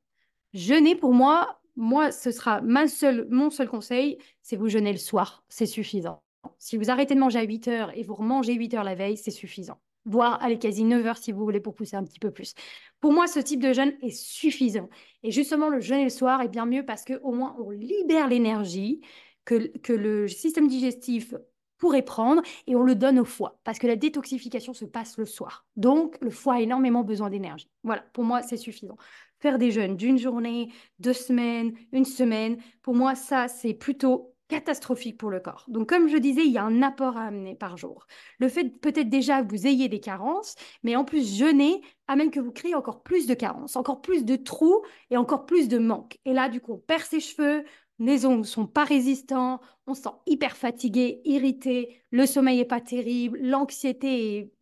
Jeûner, 0.53 0.95
pour 0.95 1.13
moi, 1.13 1.59
moi, 1.75 2.11
ce 2.11 2.31
sera 2.31 2.61
mon 2.61 2.87
seul 2.87 3.69
conseil, 3.69 4.17
c'est 4.41 4.55
vous 4.55 4.69
jeûner 4.69 4.91
le 4.91 4.99
soir, 4.99 5.43
c'est 5.49 5.65
suffisant. 5.65 6.21
Si 6.59 6.77
vous 6.77 6.91
arrêtez 6.91 7.15
de 7.15 7.19
manger 7.19 7.39
à 7.39 7.43
8 7.43 7.67
heures 7.67 7.97
et 7.97 8.03
vous 8.03 8.15
remangez 8.15 8.53
8 8.53 8.73
heures 8.75 8.83
la 8.83 8.95
veille, 8.95 9.17
c'est 9.17 9.31
suffisant. 9.31 9.79
Voire, 10.05 10.41
allez, 10.41 10.59
quasi 10.59 10.83
9 10.83 11.05
heures 11.05 11.17
si 11.17 11.31
vous 11.31 11.43
voulez 11.43 11.59
pour 11.59 11.75
pousser 11.75 11.95
un 11.95 12.03
petit 12.03 12.19
peu 12.19 12.31
plus. 12.31 12.53
Pour 12.99 13.13
moi, 13.13 13.27
ce 13.27 13.39
type 13.39 13.61
de 13.61 13.73
jeûne 13.73 13.93
est 14.01 14.09
suffisant. 14.09 14.89
Et 15.23 15.31
justement, 15.31 15.69
le 15.69 15.79
jeûner 15.79 16.03
le 16.03 16.09
soir 16.09 16.41
est 16.41 16.49
bien 16.49 16.65
mieux 16.65 16.85
parce 16.85 17.05
qu'au 17.05 17.31
moins, 17.31 17.55
on 17.59 17.69
libère 17.69 18.27
l'énergie 18.27 19.01
que, 19.45 19.77
que 19.79 19.93
le 19.93 20.27
système 20.27 20.67
digestif 20.67 21.33
pourrait 21.77 22.01
prendre 22.01 22.41
et 22.65 22.75
on 22.77 22.83
le 22.83 22.95
donne 22.95 23.19
au 23.19 23.25
foie 23.25 23.59
parce 23.65 23.77
que 23.77 23.87
la 23.87 23.97
détoxification 23.97 24.73
se 24.73 24.85
passe 24.85 25.17
le 25.17 25.25
soir. 25.25 25.65
Donc, 25.75 26.17
le 26.21 26.29
foie 26.29 26.55
a 26.55 26.61
énormément 26.61 27.03
besoin 27.03 27.29
d'énergie. 27.29 27.69
Voilà, 27.83 28.03
pour 28.13 28.23
moi, 28.23 28.41
c'est 28.41 28.57
suffisant. 28.57 28.97
Faire 29.39 29.57
des 29.57 29.71
jeûnes 29.71 29.97
d'une 29.97 30.17
journée, 30.17 30.71
deux 30.99 31.13
semaines, 31.13 31.73
une 31.91 32.05
semaine, 32.05 32.57
pour 32.81 32.95
moi, 32.95 33.15
ça, 33.15 33.49
c'est 33.49 33.73
plutôt 33.73 34.32
catastrophique 34.47 35.17
pour 35.17 35.29
le 35.29 35.39
corps. 35.39 35.65
Donc, 35.67 35.89
comme 35.89 36.07
je 36.07 36.17
disais, 36.17 36.45
il 36.45 36.51
y 36.51 36.57
a 36.57 36.63
un 36.63 36.81
apport 36.81 37.17
à 37.17 37.25
amener 37.25 37.55
par 37.55 37.77
jour. 37.77 38.05
Le 38.39 38.49
fait 38.49 38.65
peut-être 38.69 39.09
déjà 39.09 39.41
que 39.41 39.49
vous 39.49 39.67
ayez 39.67 39.89
des 39.89 39.99
carences, 39.99 40.55
mais 40.83 40.95
en 40.95 41.05
plus, 41.05 41.37
jeûner 41.37 41.81
amène 42.07 42.31
que 42.31 42.39
vous 42.39 42.51
créez 42.51 42.75
encore 42.75 43.03
plus 43.03 43.27
de 43.27 43.33
carences, 43.33 43.75
encore 43.75 44.01
plus 44.01 44.25
de 44.25 44.35
trous 44.35 44.83
et 45.09 45.17
encore 45.17 45.45
plus 45.45 45.67
de 45.67 45.77
manques. 45.77 46.19
Et 46.25 46.33
là, 46.33 46.49
du 46.49 46.61
coup, 46.61 46.73
on 46.73 46.77
perd 46.77 47.03
ses 47.03 47.19
cheveux, 47.19 47.63
les 47.99 48.25
ongles 48.25 48.45
sont 48.45 48.67
pas 48.67 48.83
résistants, 48.83 49.59
on 49.87 49.93
se 49.93 50.03
sent 50.03 50.09
hyper 50.25 50.57
fatigué, 50.57 51.21
irrité, 51.25 52.01
le 52.11 52.25
sommeil 52.25 52.57
n'est 52.57 52.65
pas 52.65 52.81
terrible, 52.81 53.39
l'anxiété 53.41 54.37
est, 54.37 54.53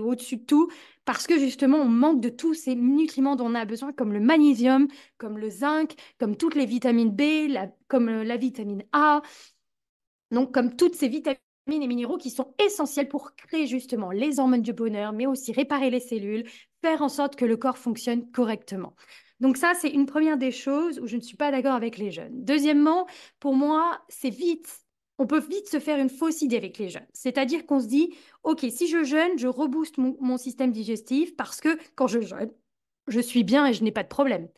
au-dessus 0.00 0.36
de 0.38 0.44
tout, 0.44 0.68
parce 1.04 1.26
que 1.26 1.38
justement, 1.38 1.78
on 1.78 1.88
manque 1.88 2.20
de 2.20 2.28
tous 2.28 2.54
ces 2.54 2.74
nutriments 2.74 3.36
dont 3.36 3.46
on 3.46 3.54
a 3.54 3.64
besoin, 3.64 3.92
comme 3.92 4.12
le 4.12 4.20
magnésium, 4.20 4.88
comme 5.16 5.38
le 5.38 5.50
zinc, 5.50 5.94
comme 6.18 6.36
toutes 6.36 6.54
les 6.54 6.66
vitamines 6.66 7.10
B, 7.10 7.52
comme 7.88 8.08
la 8.10 8.36
vitamine 8.36 8.84
A, 8.92 9.22
donc 10.30 10.52
comme 10.52 10.76
toutes 10.76 10.94
ces 10.94 11.08
vitamines 11.08 11.38
et 11.68 11.86
minéraux 11.86 12.18
qui 12.18 12.30
sont 12.30 12.54
essentiels 12.64 13.08
pour 13.08 13.34
créer 13.34 13.66
justement 13.66 14.10
les 14.10 14.40
hormones 14.40 14.62
du 14.62 14.72
bonheur, 14.72 15.12
mais 15.12 15.26
aussi 15.26 15.52
réparer 15.52 15.90
les 15.90 16.00
cellules, 16.00 16.44
faire 16.82 17.02
en 17.02 17.08
sorte 17.08 17.36
que 17.36 17.44
le 17.44 17.56
corps 17.56 17.78
fonctionne 17.78 18.30
correctement. 18.30 18.94
Donc 19.40 19.56
ça, 19.56 19.72
c'est 19.74 19.90
une 19.90 20.06
première 20.06 20.38
des 20.38 20.50
choses 20.50 20.98
où 20.98 21.06
je 21.06 21.16
ne 21.16 21.20
suis 21.20 21.36
pas 21.36 21.50
d'accord 21.50 21.74
avec 21.74 21.96
les 21.98 22.10
jeunes. 22.10 22.44
Deuxièmement, 22.44 23.06
pour 23.38 23.54
moi, 23.54 24.00
c'est 24.08 24.30
vite, 24.30 24.80
on 25.18 25.26
peut 25.26 25.40
vite 25.40 25.68
se 25.68 25.80
faire 25.80 25.98
une 25.98 26.08
fausse 26.08 26.42
idée 26.42 26.56
avec 26.56 26.78
les 26.78 26.88
jeunes. 26.88 27.06
C'est-à-dire 27.12 27.66
qu'on 27.66 27.80
se 27.80 27.86
dit, 27.86 28.14
OK, 28.44 28.64
si 28.70 28.88
je 28.88 29.02
jeûne, 29.02 29.36
je 29.36 29.48
rebooste 29.48 29.98
mon, 29.98 30.38
système 30.38 30.70
digestif 30.70 31.36
parce 31.36 31.60
que 31.60 31.76
quand 31.96 32.06
je 32.06 32.20
jeûne, 32.20 32.52
je 33.08 33.20
suis 33.20 33.42
bien 33.42 33.66
et 33.66 33.72
je 33.72 33.82
n'ai 33.82 33.92
pas 33.92 34.04
de 34.04 34.08
problème. 34.08 34.48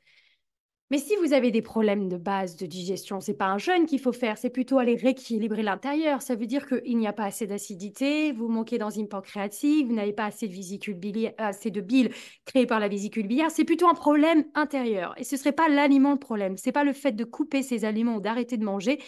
Mais 0.90 0.98
si 0.98 1.14
vous 1.16 1.32
avez 1.32 1.52
des 1.52 1.62
problèmes 1.62 2.08
de 2.08 2.16
base 2.16 2.56
de 2.56 2.66
digestion, 2.66 3.20
c'est 3.20 3.34
pas 3.34 3.46
un 3.46 3.58
jeûne 3.58 3.86
qu'il 3.86 4.00
faut 4.00 4.12
faire, 4.12 4.36
c'est 4.36 4.50
plutôt 4.50 4.80
aller 4.80 4.96
rééquilibrer 4.96 5.62
l'intérieur. 5.62 6.20
Ça 6.20 6.34
veut 6.34 6.46
dire 6.46 6.66
qu'il 6.66 6.98
n'y 6.98 7.06
a 7.06 7.12
pas 7.12 7.26
assez 7.26 7.46
d'acidité, 7.46 8.32
vous 8.32 8.48
manquez 8.48 8.76
d'enzymes 8.76 9.06
pancréatiques, 9.06 9.86
vous 9.86 9.94
n'avez 9.94 10.12
pas 10.12 10.24
assez 10.24 10.48
de 10.48 10.52
vésicule 10.52 10.96
biliaire, 10.96 11.32
assez 11.38 11.70
de 11.70 11.80
bile 11.80 12.10
créée 12.44 12.66
par 12.66 12.80
la 12.80 12.88
vésicule 12.88 13.28
biliaire. 13.28 13.52
C'est 13.52 13.64
plutôt 13.64 13.86
un 13.86 13.94
problème 13.94 14.44
intérieur. 14.54 15.14
Et 15.16 15.22
ce 15.22 15.36
serait 15.36 15.52
pas 15.52 15.68
l'aliment 15.68 16.10
le 16.10 16.18
problème. 16.18 16.56
C'est 16.56 16.72
pas 16.72 16.82
le 16.82 16.92
fait 16.92 17.12
de 17.12 17.24
couper 17.24 17.62
ces 17.62 17.84
aliments 17.84 18.16
ou 18.16 18.20
d'arrêter 18.20 18.56
de 18.56 18.64
manger 18.64 18.98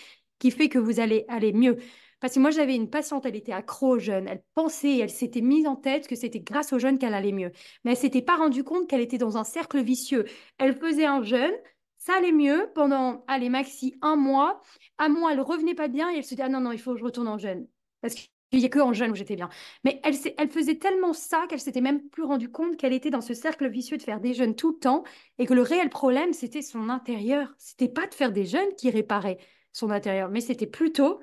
qui 0.43 0.51
fait 0.51 0.69
que 0.69 0.79
vous 0.81 0.99
allez 0.99 1.25
aller 1.29 1.53
mieux. 1.53 1.77
Parce 2.19 2.35
que 2.35 2.41
moi, 2.41 2.51
j'avais 2.51 2.75
une 2.75 2.91
patiente, 2.91 3.25
elle 3.27 3.37
était 3.37 3.53
accro 3.53 3.95
au 3.95 3.99
jeûne. 4.01 4.27
Elle 4.29 4.43
pensait, 4.55 4.99
elle 4.99 5.09
s'était 5.09 5.41
mise 5.41 5.69
en 5.69 5.77
tête 5.77 6.09
que 6.09 6.17
c'était 6.17 6.41
grâce 6.41 6.73
au 6.73 6.81
jeûne 6.81 6.99
qu'elle 6.99 7.15
allait 7.15 7.31
mieux. 7.31 7.53
Mais 7.85 7.93
elle 7.93 7.97
s'était 7.97 8.23
pas 8.23 8.37
rendue 8.37 8.65
compte 8.65 8.89
qu'elle 8.89 9.01
était 9.01 9.19
dans 9.19 9.39
un 9.39 9.45
cercle 9.45 9.81
vicieux. 9.81 10.25
Elle 10.59 10.75
faisait 10.75 11.07
un 11.07 11.23
jeûne, 11.23 11.53
ça 11.99 12.15
allait 12.15 12.33
mieux 12.33 12.69
pendant, 12.75 13.25
allez, 13.29 13.51
maxi 13.51 13.95
un 14.03 14.17
mois. 14.17 14.61
Un 14.99 15.11
mois, 15.11 15.33
elle 15.33 15.41
revenait 15.41 15.77
pas 15.77 15.87
bien 15.87 16.11
et 16.11 16.17
elle 16.17 16.25
se 16.25 16.35
dit, 16.35 16.43
ah 16.43 16.49
non, 16.49 16.61
non, 16.61 16.73
il 16.73 16.81
faut 16.81 16.93
que 16.95 16.99
je 16.99 17.05
retourne 17.05 17.29
en 17.29 17.39
jeûne. 17.39 17.69
Parce 18.01 18.15
qu'il 18.15 18.29
n'y 18.59 18.65
a 18.65 18.69
que 18.69 18.81
en 18.81 18.93
jeûne 18.93 19.13
où 19.13 19.15
j'étais 19.15 19.37
bien. 19.37 19.49
Mais 19.85 20.01
elle, 20.03 20.17
elle 20.39 20.51
faisait 20.51 20.79
tellement 20.79 21.13
ça 21.13 21.47
qu'elle 21.49 21.61
s'était 21.61 21.81
même 21.81 22.09
plus 22.09 22.25
rendue 22.25 22.51
compte 22.51 22.77
qu'elle 22.77 22.93
était 22.93 23.11
dans 23.11 23.21
ce 23.21 23.35
cercle 23.35 23.69
vicieux 23.69 23.97
de 23.97 24.03
faire 24.03 24.19
des 24.19 24.35
jeûnes 24.35 24.57
tout 24.57 24.73
le 24.73 24.79
temps 24.79 25.05
et 25.39 25.47
que 25.47 25.55
le 25.55 25.63
réel 25.63 25.89
problème, 25.89 26.33
c'était 26.33 26.63
son 26.63 26.89
intérieur. 26.89 27.55
C'était 27.59 27.89
pas 27.89 28.09
de 28.09 28.15
faire 28.15 28.33
des 28.33 28.45
jeûnes 28.45 28.75
qui 28.77 28.91
réparaient 28.91 29.39
son 29.73 29.91
intérieur, 29.91 30.29
mais 30.29 30.41
c'était 30.41 30.67
plutôt 30.67 31.21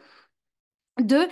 de 0.99 1.27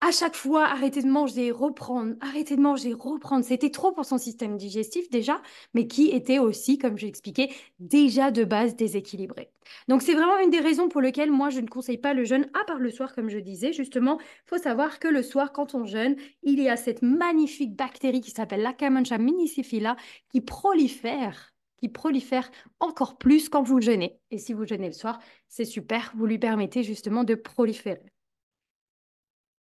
à 0.00 0.12
chaque 0.12 0.36
fois, 0.36 0.64
arrêter 0.64 1.02
de 1.02 1.08
manger, 1.08 1.50
reprendre, 1.50 2.14
arrêter 2.20 2.54
de 2.54 2.60
manger, 2.60 2.92
reprendre. 2.92 3.44
C'était 3.44 3.70
trop 3.70 3.90
pour 3.92 4.04
son 4.04 4.16
système 4.16 4.56
digestif 4.56 5.10
déjà, 5.10 5.42
mais 5.74 5.88
qui 5.88 6.10
était 6.10 6.38
aussi, 6.38 6.78
comme 6.78 6.96
j'ai 6.96 7.08
expliqué, 7.08 7.52
déjà 7.80 8.30
de 8.30 8.44
base 8.44 8.76
déséquilibré. 8.76 9.50
Donc 9.88 10.02
c'est 10.02 10.14
vraiment 10.14 10.38
une 10.38 10.50
des 10.50 10.60
raisons 10.60 10.88
pour 10.88 11.00
lesquelles 11.00 11.32
moi 11.32 11.50
je 11.50 11.60
ne 11.60 11.66
conseille 11.66 11.98
pas 11.98 12.14
le 12.14 12.24
jeûne, 12.24 12.48
à 12.60 12.64
part 12.64 12.78
le 12.78 12.90
soir, 12.90 13.12
comme 13.12 13.28
je 13.28 13.38
disais. 13.38 13.72
Justement, 13.72 14.20
faut 14.46 14.58
savoir 14.58 15.00
que 15.00 15.08
le 15.08 15.22
soir, 15.22 15.52
quand 15.52 15.74
on 15.74 15.84
jeûne, 15.84 16.16
il 16.42 16.60
y 16.60 16.68
a 16.68 16.76
cette 16.76 17.02
magnifique 17.02 17.74
bactérie 17.74 18.20
qui 18.20 18.30
s'appelle 18.30 18.62
l'Akkermansia 18.62 19.18
miniciphylla 19.18 19.96
qui 20.30 20.40
prolifère 20.40 21.52
qui 21.78 21.88
prolifère 21.88 22.50
encore 22.80 23.18
plus 23.18 23.48
quand 23.48 23.62
vous 23.62 23.80
jeûnez. 23.80 24.20
Et 24.30 24.38
si 24.38 24.52
vous 24.52 24.66
jeûnez 24.66 24.88
le 24.88 24.92
soir, 24.92 25.18
c'est 25.48 25.64
super, 25.64 26.12
vous 26.16 26.26
lui 26.26 26.38
permettez 26.38 26.82
justement 26.82 27.24
de 27.24 27.34
proliférer. 27.34 28.02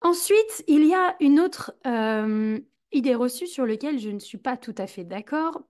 Ensuite, 0.01 0.63
il 0.67 0.85
y 0.85 0.93
a 0.93 1.15
une 1.19 1.39
autre 1.39 1.73
euh, 1.85 2.59
idée 2.91 3.15
reçue 3.15 3.47
sur 3.47 3.65
laquelle 3.65 3.99
je 3.99 4.09
ne 4.09 4.19
suis 4.19 4.37
pas 4.37 4.57
tout 4.57 4.75
à 4.77 4.87
fait 4.87 5.03
d'accord. 5.03 5.61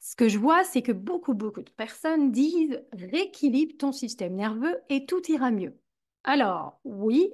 Ce 0.00 0.16
que 0.16 0.28
je 0.28 0.38
vois, 0.38 0.64
c'est 0.64 0.82
que 0.82 0.92
beaucoup, 0.92 1.34
beaucoup 1.34 1.62
de 1.62 1.70
personnes 1.70 2.30
disent 2.30 2.82
rééquilibre 2.92 3.76
ton 3.78 3.92
système 3.92 4.34
nerveux 4.34 4.76
et 4.88 5.06
tout 5.06 5.20
ira 5.30 5.50
mieux. 5.50 5.76
Alors, 6.24 6.80
oui 6.84 7.32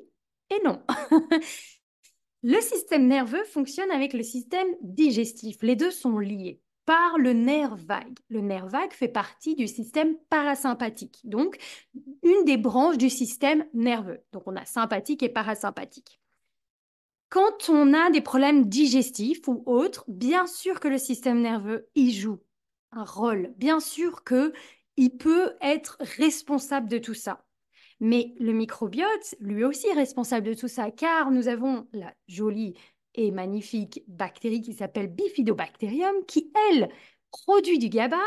et 0.51 0.61
non. 0.65 0.83
le 2.43 2.61
système 2.61 3.07
nerveux 3.07 3.45
fonctionne 3.45 3.91
avec 3.91 4.15
le 4.15 4.23
système 4.23 4.69
digestif. 4.83 5.59
Les 5.63 5.77
deux 5.77 5.91
sont 5.91 6.19
liés 6.19 6.61
par 6.87 7.19
le 7.19 7.33
nerf 7.33 7.77
vague. 7.77 8.19
Le 8.29 8.41
nerf 8.41 8.67
vague 8.67 8.93
fait 8.93 9.09
partie 9.09 9.55
du 9.55 9.67
système 9.67 10.17
parasympathique, 10.31 11.21
donc 11.25 11.59
une 12.23 12.45
des 12.45 12.57
branches 12.57 12.99
du 12.99 13.11
système 13.11 13.67
nerveux. 13.73 14.21
Donc 14.33 14.45
on 14.47 14.57
a 14.57 14.65
sympathique 14.65 15.23
et 15.23 15.29
parasympathique. 15.29 16.21
Quand 17.29 17.69
on 17.69 17.95
a 17.95 18.11
des 18.11 18.21
problèmes 18.21 18.69
digestifs 18.69 19.49
ou 19.49 19.63
autres, 19.67 20.05
bien 20.09 20.47
sûr 20.47 20.79
que 20.79 20.89
le 20.89 20.99
système 20.99 21.41
nerveux 21.41 21.89
y 21.95 22.13
joue 22.13 22.39
un 22.93 23.05
rôle. 23.05 23.53
Bien 23.57 23.81
sûr 23.81 24.23
que 24.23 24.53
il 24.97 25.17
peut 25.17 25.53
être 25.61 25.97
responsable 26.01 26.89
de 26.89 26.99
tout 26.99 27.15
ça. 27.15 27.45
Mais 28.01 28.35
le 28.39 28.53
microbiote, 28.53 29.35
lui 29.41 29.65
aussi, 29.65 29.87
est 29.89 29.95
responsable 29.95 30.47
de 30.47 30.55
tout 30.55 30.69
ça, 30.69 30.91
car 30.91 31.31
nous 31.31 31.49
avons 31.49 31.89
la 31.93 32.13
jolie 32.29 32.75
et 33.15 33.31
magnifique 33.31 34.03
bactérie 34.09 34.63
qui 34.63 34.75
s'appelle 34.75 35.09
Bifidobacterium, 35.09 36.25
qui, 36.27 36.53
elle, 36.71 36.89
produit 37.31 37.79
du 37.79 37.89
GABA 37.89 38.21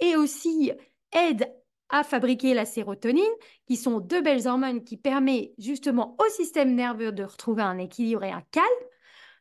et 0.00 0.16
aussi 0.16 0.72
aide 1.12 1.52
à 1.88 2.02
fabriquer 2.02 2.54
la 2.54 2.64
sérotonine, 2.64 3.24
qui 3.66 3.76
sont 3.76 4.00
deux 4.00 4.20
belles 4.20 4.48
hormones 4.48 4.82
qui 4.82 4.96
permettent 4.96 5.52
justement 5.58 6.16
au 6.18 6.30
système 6.30 6.74
nerveux 6.74 7.12
de 7.12 7.22
retrouver 7.22 7.62
un 7.62 7.78
équilibre 7.78 8.24
et 8.24 8.32
un 8.32 8.42
calme. 8.50 8.66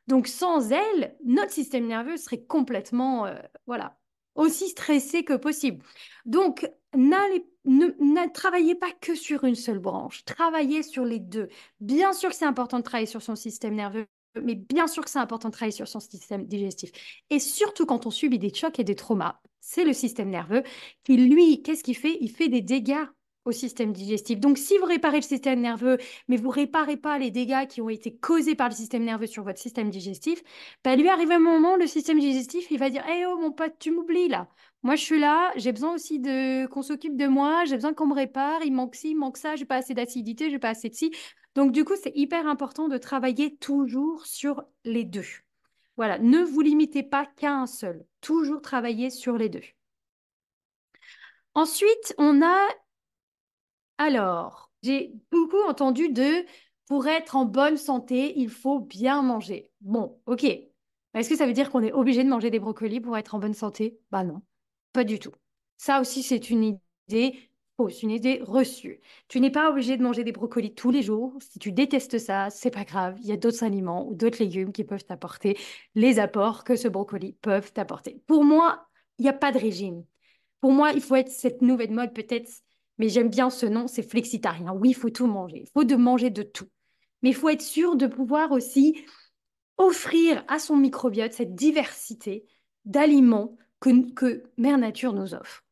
Donc 0.08 0.27
sans 0.27 0.71
elle, 0.71 1.15
notre 1.25 1.51
système 1.51 1.88
nerveux 1.88 2.17
serait 2.17 2.43
complètement, 2.43 3.25
euh, 3.25 3.36
voilà, 3.65 3.97
aussi 4.36 4.69
stressé 4.69 5.23
que 5.23 5.34
possible. 5.34 5.84
Donc 6.25 6.69
ne 6.93 8.31
travaillez 8.31 8.75
pas 8.75 8.91
que 9.01 9.15
sur 9.15 9.43
une 9.43 9.55
seule 9.55 9.79
branche, 9.79 10.23
travaillez 10.25 10.84
sur 10.84 11.03
les 11.03 11.19
deux. 11.19 11.49
Bien 11.79 12.13
sûr 12.13 12.29
que 12.29 12.36
c'est 12.36 12.45
important 12.45 12.77
de 12.77 12.84
travailler 12.84 13.08
sur 13.08 13.23
son 13.23 13.36
système 13.36 13.73
nerveux, 13.73 14.05
mais 14.43 14.56
bien 14.56 14.88
sûr 14.88 15.04
que 15.04 15.10
c'est 15.10 15.19
important 15.19 15.50
de 15.50 15.54
travailler 15.54 15.71
sur 15.76 15.88
son 15.88 16.00
système 16.00 16.45
digestif. 16.45 16.91
Et 17.30 17.39
surtout 17.39 17.86
quand 17.86 18.06
on 18.06 18.12
subit 18.12 18.39
des 18.39 18.54
chocs 18.54 18.80
et 18.80 18.84
des 18.84 18.95
traumas, 18.95 19.39
c'est 19.62 19.84
le 19.86 19.93
système 19.93 20.30
nerveux 20.30 20.63
qui, 21.04 21.17
lui, 21.17 21.62
qu'est-ce 21.63 21.84
qu'il 21.84 21.98
fait? 21.98 22.17
Il 22.21 22.30
fait 22.32 22.50
des 22.50 22.62
dégâts 22.62 23.06
au 23.45 23.52
système 23.52 23.93
digestif. 23.93 24.39
Donc, 24.39 24.58
si 24.58 24.76
vous 24.80 24.86
réparez 24.86 25.17
le 25.17 25.21
système 25.24 25.62
nerveux, 25.62 25.98
mais 26.28 26.36
vous 26.38 26.50
réparez 26.50 26.98
pas 26.98 27.19
les 27.19 27.30
dégâts 27.30 27.67
qui 27.67 27.80
ont 27.80 27.89
été 27.89 28.15
causés 28.15 28.56
par 28.56 28.69
le 28.69 28.74
système 28.76 29.04
nerveux 29.04 29.28
sur 29.28 29.43
votre 29.43 29.60
système 29.60 29.89
digestif, 29.91 30.41
bah, 30.84 30.95
lui 30.95 31.10
arrive 31.10 31.32
un 31.32 31.39
moment, 31.39 31.76
le 31.76 31.86
système 31.88 32.19
digestif, 32.19 32.71
il 32.71 32.80
va 32.80 32.89
dire 32.89 33.04
"Eh 33.08 33.26
oh 33.28 33.38
mon 33.39 33.52
pote, 33.52 33.76
tu 33.80 33.91
m'oublies 33.91 34.30
là. 34.30 34.48
Moi, 34.86 34.95
je 34.95 35.04
suis 35.04 35.19
là, 35.19 35.52
j'ai 35.58 35.71
besoin 35.74 35.95
aussi 35.95 36.19
de 36.19 36.67
qu'on 36.67 36.84
s'occupe 36.84 37.17
de 37.17 37.28
moi, 37.28 37.65
j'ai 37.65 37.76
besoin 37.76 37.93
qu'on 37.93 38.08
me 38.08 38.13
répare, 38.13 38.63
il 38.63 38.71
manque 38.71 38.95
ci, 38.95 39.10
il 39.12 39.15
manque 39.15 39.36
ça, 39.38 39.56
j'ai 39.58 39.65
pas 39.65 39.78
assez 39.78 39.95
d'acidité, 39.95 40.50
j'ai 40.52 40.60
pas 40.60 40.69
assez 40.69 40.89
de 40.89 40.95
ci." 40.95 41.12
Donc, 41.56 41.71
du 41.74 41.84
coup, 41.84 41.95
c'est 42.02 42.13
hyper 42.15 42.48
important 42.48 42.88
de 42.88 42.98
travailler 42.98 43.58
toujours 43.58 44.26
sur 44.28 44.63
les 44.86 45.04
deux. 45.04 45.26
Voilà, 45.98 46.19
ne 46.19 46.39
vous 46.43 46.62
limitez 46.62 47.04
pas 47.04 47.26
qu'à 47.26 47.54
un 47.56 47.67
seul, 47.67 48.06
toujours 48.21 48.62
travailler 48.62 49.10
sur 49.10 49.38
les 49.38 49.50
deux. 49.50 49.63
Ensuite, 51.56 52.13
on 52.17 52.41
a 52.43 52.67
alors, 53.98 54.71
j'ai 54.84 55.13
beaucoup 55.32 55.62
entendu 55.67 56.10
de 56.10 56.45
pour 56.88 57.08
être 57.08 57.36
en 57.36 57.45
bonne 57.45 57.78
santé, 57.78 58.34
il 58.38 58.50
faut 58.50 58.80
bien 58.80 59.21
manger. 59.21 59.71
Bon, 59.82 60.19
ok. 60.26 60.43
Est-ce 60.43 61.30
que 61.30 61.36
ça 61.38 61.48
veut 61.48 61.54
dire 61.54 61.71
qu'on 61.71 61.82
est 61.82 61.93
obligé 61.93 62.24
de 62.24 62.30
manger 62.30 62.52
des 62.52 62.60
brocolis 62.60 63.00
pour 63.02 63.17
être 63.17 63.36
en 63.36 63.39
bonne 63.39 63.54
santé? 63.54 64.00
Bah 64.12 64.24
non. 64.24 64.41
Pas 64.95 65.03
du 65.03 65.19
tout. 65.19 65.34
Ça 65.75 65.99
aussi, 65.99 66.23
c'est 66.23 66.49
une 66.49 66.79
idée 67.10 67.38
fausse, 67.75 68.01
une 68.01 68.12
idée 68.12 68.39
reçue. 68.41 69.01
Tu 69.27 69.41
n'es 69.41 69.51
pas 69.51 69.69
obligé 69.69 69.97
de 69.97 70.03
manger 70.03 70.23
des 70.23 70.31
brocolis 70.31 70.73
tous 70.73 70.89
les 70.89 71.01
jours. 71.01 71.34
Si 71.41 71.60
tu 71.60 71.73
détestes 71.73 72.17
ça, 72.17 72.49
c'est 72.49 72.71
pas 72.71 72.86
grave. 72.86 73.17
Il 73.19 73.25
y 73.27 73.34
a 73.34 73.36
d'autres 73.36 73.65
aliments 73.65 74.08
ou 74.08 74.15
d'autres 74.15 74.41
légumes 74.41 74.71
qui 74.71 74.86
peuvent 74.86 75.03
t'apporter 75.03 75.58
les 75.95 76.17
apports 76.17 76.63
que 76.63 76.77
ce 76.77 76.88
brocoli 76.88 77.34
peut 77.41 77.60
t'apporter. 77.73 78.21
Pour 78.25 78.45
moi, 78.45 78.88
il 79.19 79.23
n'y 79.23 79.27
a 79.27 79.34
pas 79.34 79.51
de 79.51 79.58
régime. 79.58 80.05
Pour 80.62 80.71
moi, 80.71 80.93
il 80.93 81.01
faut 81.01 81.15
être 81.15 81.29
cette 81.29 81.62
nouvelle 81.62 81.91
mode 81.91 82.13
peut-être, 82.13 82.49
mais 82.97 83.10
j'aime 83.10 83.29
bien 83.29 83.49
ce 83.49 83.65
nom, 83.65 83.88
c'est 83.88 84.10
flexitarien. 84.10 84.71
Oui, 84.71 84.91
il 84.91 84.95
faut 84.95 85.10
tout 85.10 85.27
manger. 85.27 85.63
Il 85.63 85.69
faut 85.73 85.84
de 85.84 85.97
manger 85.97 86.29
de 86.29 86.43
tout. 86.43 86.69
Mais 87.21 87.31
il 87.31 87.36
faut 87.36 87.49
être 87.49 87.62
sûr 87.62 87.97
de 87.97 88.08
pouvoir 88.08 88.53
aussi 88.53 89.03
offrir 89.75 90.45
à 90.47 90.58
son 90.58 90.77
microbiote 90.77 91.34
cette 91.34 91.53
diversité 91.53 92.45
d'aliments 92.86 93.58
que, 94.15 94.43
Mère 94.58 94.78
Nature 94.78 95.13
nous 95.13 95.34
offre. 95.34 95.63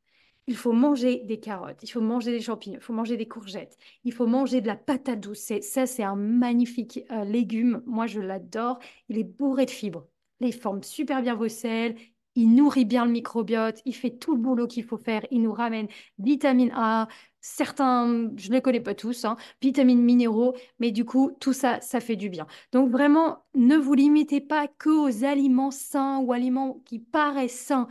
Il 0.48 0.58
faut 0.58 0.74
manger 0.74 1.24
des 1.26 1.40
carottes, 1.40 1.84
il 1.84 1.90
faut 1.90 2.02
manger 2.02 2.32
des 2.32 2.42
champignons, 2.42 2.78
il 2.78 2.84
faut 2.84 2.94
manger 2.94 3.16
des 3.16 3.28
courgettes, 3.28 3.78
il 4.04 4.12
faut 4.12 4.28
manger 4.28 4.60
de 4.60 4.68
la 4.68 4.76
patate 4.76 5.22
douce. 5.22 5.52
Ça, 5.62 5.86
c'est 5.86 6.04
un 6.04 6.18
magnifique 6.18 7.00
euh, 7.12 7.24
légume. 7.24 7.82
Moi, 7.86 8.08
je 8.08 8.20
l'adore. 8.20 8.80
Il 9.08 9.18
est 9.18 9.24
bourré 9.24 9.66
de 9.66 9.72
fibres. 9.72 10.06
Il 10.42 10.54
forme 10.54 10.84
super 10.84 11.22
bien 11.22 11.36
vos 11.36 11.48
selles, 11.48 11.96
il 12.36 12.54
nourrit 12.56 12.86
bien 12.86 13.06
le 13.06 13.12
microbiote, 13.12 13.82
il 13.86 13.96
fait 13.96 14.18
tout 14.18 14.36
le 14.36 14.42
boulot 14.42 14.68
qu'il 14.68 14.84
faut 14.84 14.98
faire, 14.98 15.26
il 15.32 15.42
nous 15.42 15.54
ramène 15.54 15.88
vitamine 16.18 16.72
A, 16.76 17.08
certains, 17.42 18.32
je 18.38 18.50
ne 18.50 18.54
les 18.54 18.62
connais 18.62 18.80
pas 18.80 18.96
tous, 18.96 19.26
hein, 19.26 19.36
vitamines 19.62 20.02
minéraux, 20.02 20.56
mais 20.80 20.92
du 20.92 21.06
coup, 21.06 21.32
tout 21.40 21.54
ça, 21.54 21.80
ça 21.82 22.00
fait 22.00 22.16
du 22.16 22.30
bien. 22.30 22.48
Donc 22.72 22.90
vraiment, 22.90 23.46
ne 23.54 23.78
vous 23.78 23.94
limitez 23.94 24.42
pas 24.42 24.68
que 24.68 24.90
aux 24.90 25.26
aliments 25.26 25.72
sains 25.72 26.20
ou 26.20 26.32
aliments 26.34 26.82
qui 26.86 27.00
paraissent 27.00 27.60
sains. 27.60 27.88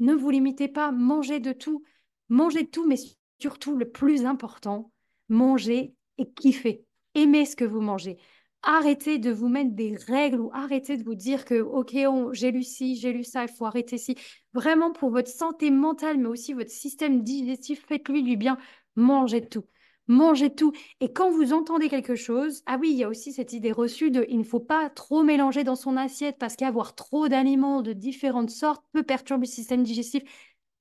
Ne 0.00 0.14
vous 0.14 0.30
limitez 0.30 0.68
pas, 0.68 0.90
mangez 0.90 1.38
de 1.38 1.52
tout, 1.52 1.84
mangez 2.28 2.64
de 2.64 2.68
tout, 2.68 2.86
mais 2.86 2.96
surtout, 3.38 3.76
le 3.76 3.90
plus 3.90 4.24
important, 4.26 4.90
mangez 5.28 5.94
et 6.18 6.30
kiffez. 6.30 6.84
Aimez 7.14 7.44
ce 7.46 7.56
que 7.56 7.64
vous 7.64 7.80
mangez 7.80 8.18
arrêtez 8.64 9.18
de 9.18 9.30
vous 9.30 9.48
mettre 9.48 9.72
des 9.72 9.96
règles 9.96 10.40
ou 10.40 10.50
arrêtez 10.52 10.96
de 10.96 11.04
vous 11.04 11.14
dire 11.14 11.44
que, 11.44 11.60
OK, 11.60 11.94
j'ai 12.32 12.50
lu 12.50 12.62
ci, 12.62 12.96
j'ai 12.96 13.12
lu 13.12 13.24
ça, 13.24 13.42
il 13.44 13.48
faut 13.48 13.66
arrêter 13.66 13.98
ci. 13.98 14.16
Vraiment, 14.52 14.92
pour 14.92 15.10
votre 15.10 15.30
santé 15.30 15.70
mentale, 15.70 16.18
mais 16.18 16.28
aussi 16.28 16.52
votre 16.52 16.70
système 16.70 17.22
digestif, 17.22 17.84
faites-lui 17.86 18.22
du 18.22 18.36
bien, 18.36 18.58
mangez 18.96 19.46
tout. 19.48 19.64
Mangez 20.06 20.54
tout. 20.54 20.72
Et 21.00 21.12
quand 21.12 21.30
vous 21.30 21.52
entendez 21.54 21.88
quelque 21.88 22.14
chose, 22.14 22.62
ah 22.66 22.76
oui, 22.78 22.90
il 22.90 22.96
y 22.96 23.04
a 23.04 23.08
aussi 23.08 23.32
cette 23.32 23.54
idée 23.54 23.72
reçue 23.72 24.10
de 24.10 24.26
il 24.28 24.38
ne 24.38 24.44
faut 24.44 24.60
pas 24.60 24.90
trop 24.90 25.22
mélanger 25.22 25.64
dans 25.64 25.76
son 25.76 25.96
assiette 25.96 26.36
parce 26.38 26.56
qu'avoir 26.56 26.94
trop 26.94 27.28
d'aliments 27.28 27.80
de 27.80 27.94
différentes 27.94 28.50
sortes 28.50 28.84
peut 28.92 29.02
perturber 29.02 29.46
le 29.46 29.50
système 29.52 29.82
digestif. 29.82 30.22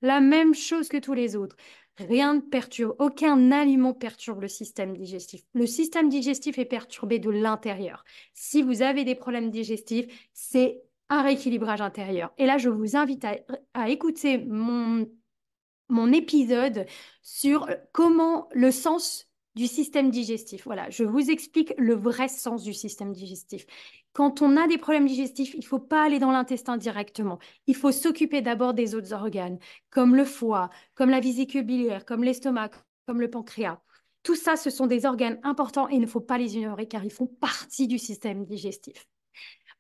La 0.01 0.19
même 0.19 0.53
chose 0.53 0.89
que 0.89 0.97
tous 0.97 1.13
les 1.13 1.37
autres. 1.37 1.55
Rien 1.97 2.35
ne 2.35 2.39
perturbe, 2.39 2.95
aucun 2.99 3.51
aliment 3.51 3.93
perturbe 3.93 4.41
le 4.41 4.47
système 4.47 4.97
digestif. 4.97 5.43
Le 5.53 5.67
système 5.67 6.09
digestif 6.09 6.57
est 6.57 6.65
perturbé 6.65 7.19
de 7.19 7.29
l'intérieur. 7.29 8.03
Si 8.33 8.63
vous 8.63 8.81
avez 8.81 9.03
des 9.03 9.13
problèmes 9.13 9.51
digestifs, 9.51 10.29
c'est 10.33 10.81
un 11.09 11.21
rééquilibrage 11.21 11.81
intérieur. 11.81 12.33
Et 12.39 12.47
là, 12.47 12.57
je 12.57 12.69
vous 12.69 12.95
invite 12.95 13.25
à, 13.73 13.89
écouter 13.89 14.39
mon, 14.39 15.07
mon 15.89 16.11
épisode 16.11 16.87
sur 17.21 17.69
comment 17.91 18.49
le 18.53 18.71
sens 18.71 19.29
du 19.55 19.67
système 19.67 20.09
digestif. 20.09 20.63
Voilà, 20.65 20.89
je 20.89 21.03
vous 21.03 21.29
explique 21.29 21.73
le 21.77 21.93
vrai 21.93 22.27
sens 22.27 22.63
du 22.63 22.73
système 22.73 23.13
digestif. 23.13 23.65
Quand 24.13 24.41
on 24.41 24.57
a 24.57 24.67
des 24.67 24.77
problèmes 24.77 25.07
digestifs, 25.07 25.53
il 25.53 25.61
ne 25.61 25.65
faut 25.65 25.79
pas 25.79 26.03
aller 26.03 26.19
dans 26.19 26.31
l'intestin 26.31 26.77
directement. 26.77 27.39
Il 27.67 27.75
faut 27.75 27.91
s'occuper 27.91 28.41
d'abord 28.41 28.73
des 28.73 28.95
autres 28.95 29.13
organes, 29.13 29.59
comme 29.89 30.15
le 30.15 30.25
foie, 30.25 30.69
comme 30.95 31.09
la 31.09 31.19
vésicule 31.19 31.63
biliaire, 31.63 32.05
comme 32.05 32.23
l'estomac, 32.23 32.71
comme 33.07 33.21
le 33.21 33.29
pancréas. 33.29 33.81
Tout 34.23 34.35
ça, 34.35 34.55
ce 34.55 34.69
sont 34.69 34.87
des 34.87 35.05
organes 35.05 35.39
importants 35.43 35.89
et 35.89 35.95
il 35.95 36.01
ne 36.01 36.07
faut 36.07 36.21
pas 36.21 36.37
les 36.37 36.55
ignorer 36.55 36.87
car 36.87 37.03
ils 37.03 37.11
font 37.11 37.27
partie 37.27 37.87
du 37.87 37.99
système 37.99 38.45
digestif. 38.45 39.07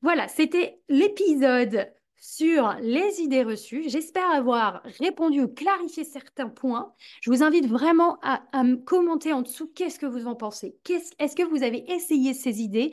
Voilà, 0.01 0.27
c'était 0.27 0.81
l'épisode 0.89 1.87
sur 2.23 2.73
les 2.81 3.19
idées 3.19 3.43
reçues. 3.43 3.83
J'espère 3.87 4.31
avoir 4.31 4.81
répondu 4.97 5.41
ou 5.41 5.49
clarifié 5.49 6.05
certains 6.05 6.47
points. 6.47 6.93
Je 7.19 7.29
vous 7.29 7.43
invite 7.43 7.67
vraiment 7.67 8.17
à, 8.21 8.63
me 8.63 8.77
commenter 8.77 9.33
en 9.33 9.41
dessous. 9.41 9.69
Qu'est-ce 9.75 9.99
que 9.99 10.05
vous 10.05 10.25
en 10.25 10.33
pensez? 10.33 10.77
Est-ce 11.19 11.35
que 11.35 11.43
vous 11.43 11.63
avez 11.63 11.83
essayé 11.91 12.33
ces 12.33 12.61
idées 12.61 12.91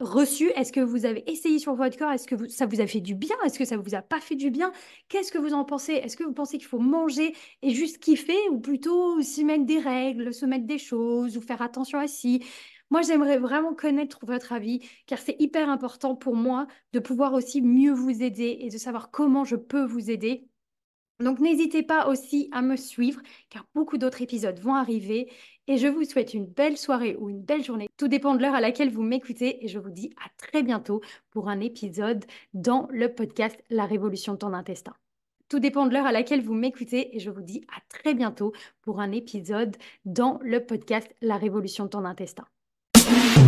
reçues? 0.00 0.50
Est-ce 0.56 0.72
que 0.72 0.80
vous 0.80 1.04
avez 1.04 1.30
essayé 1.30 1.58
sur 1.58 1.74
votre 1.74 1.98
corps? 1.98 2.10
Est-ce 2.10 2.26
que 2.26 2.48
ça 2.48 2.64
vous 2.64 2.80
a 2.80 2.86
fait 2.86 3.02
du 3.02 3.14
bien? 3.14 3.36
Est-ce 3.44 3.58
que 3.58 3.66
ça 3.66 3.76
vous 3.76 3.94
a 3.94 4.00
pas 4.00 4.18
fait 4.18 4.34
du 4.34 4.50
bien? 4.50 4.72
Qu'est-ce 5.10 5.30
que 5.30 5.36
vous 5.36 5.52
en 5.52 5.66
pensez? 5.66 5.92
Est-ce 5.92 6.16
que 6.16 6.24
vous 6.24 6.32
pensez 6.32 6.56
qu'il 6.56 6.66
faut 6.66 6.78
manger 6.78 7.34
et 7.60 7.74
juste 7.74 7.98
kiffer 7.98 8.48
ou 8.50 8.60
plutôt 8.60 9.20
s'y 9.20 9.44
mettre 9.44 9.66
des 9.66 9.78
règles, 9.78 10.32
se 10.32 10.46
mettre 10.46 10.66
des 10.66 10.78
choses 10.78 11.36
ou 11.36 11.42
faire 11.42 11.60
attention 11.60 11.98
à 11.98 12.06
si 12.06 12.42
moi, 12.90 13.02
j'aimerais 13.02 13.38
vraiment 13.38 13.72
connaître 13.72 14.18
votre 14.26 14.52
avis, 14.52 14.80
car 15.06 15.18
c'est 15.20 15.36
hyper 15.38 15.70
important 15.70 16.16
pour 16.16 16.34
moi 16.34 16.66
de 16.92 16.98
pouvoir 16.98 17.34
aussi 17.34 17.62
mieux 17.62 17.92
vous 17.92 18.22
aider 18.22 18.58
et 18.60 18.68
de 18.68 18.78
savoir 18.78 19.12
comment 19.12 19.44
je 19.44 19.54
peux 19.54 19.84
vous 19.84 20.10
aider. 20.10 20.48
Donc, 21.20 21.38
n'hésitez 21.38 21.82
pas 21.84 22.08
aussi 22.08 22.48
à 22.50 22.62
me 22.62 22.76
suivre, 22.76 23.20
car 23.48 23.64
beaucoup 23.74 23.98
d'autres 23.98 24.22
épisodes 24.22 24.58
vont 24.58 24.74
arriver. 24.74 25.30
Et 25.68 25.76
je 25.76 25.86
vous 25.86 26.04
souhaite 26.04 26.34
une 26.34 26.46
belle 26.46 26.76
soirée 26.76 27.14
ou 27.20 27.28
une 27.30 27.42
belle 27.42 27.62
journée. 27.62 27.88
Tout 27.96 28.08
dépend 28.08 28.34
de 28.34 28.42
l'heure 28.42 28.54
à 28.54 28.60
laquelle 28.60 28.90
vous 28.90 29.02
m'écoutez. 29.02 29.64
Et 29.64 29.68
je 29.68 29.78
vous 29.78 29.90
dis 29.90 30.10
à 30.24 30.28
très 30.38 30.62
bientôt 30.64 31.00
pour 31.30 31.48
un 31.48 31.60
épisode 31.60 32.24
dans 32.54 32.88
le 32.90 33.14
podcast 33.14 33.56
La 33.70 33.84
révolution 33.86 34.32
de 34.32 34.38
ton 34.38 34.52
intestin. 34.52 34.94
Tout 35.48 35.60
dépend 35.60 35.86
de 35.86 35.92
l'heure 35.92 36.06
à 36.06 36.12
laquelle 36.12 36.42
vous 36.42 36.54
m'écoutez 36.54 37.14
et 37.14 37.20
je 37.20 37.30
vous 37.30 37.42
dis 37.42 37.64
à 37.68 37.80
très 37.88 38.14
bientôt 38.14 38.52
pour 38.82 39.00
un 39.00 39.12
épisode 39.12 39.76
dans 40.04 40.40
le 40.42 40.64
podcast 40.64 41.08
La 41.20 41.36
révolution 41.36 41.84
de 41.84 41.90
ton 41.90 42.04
intestin. 42.04 42.46
Mm-hmm. 43.02 43.40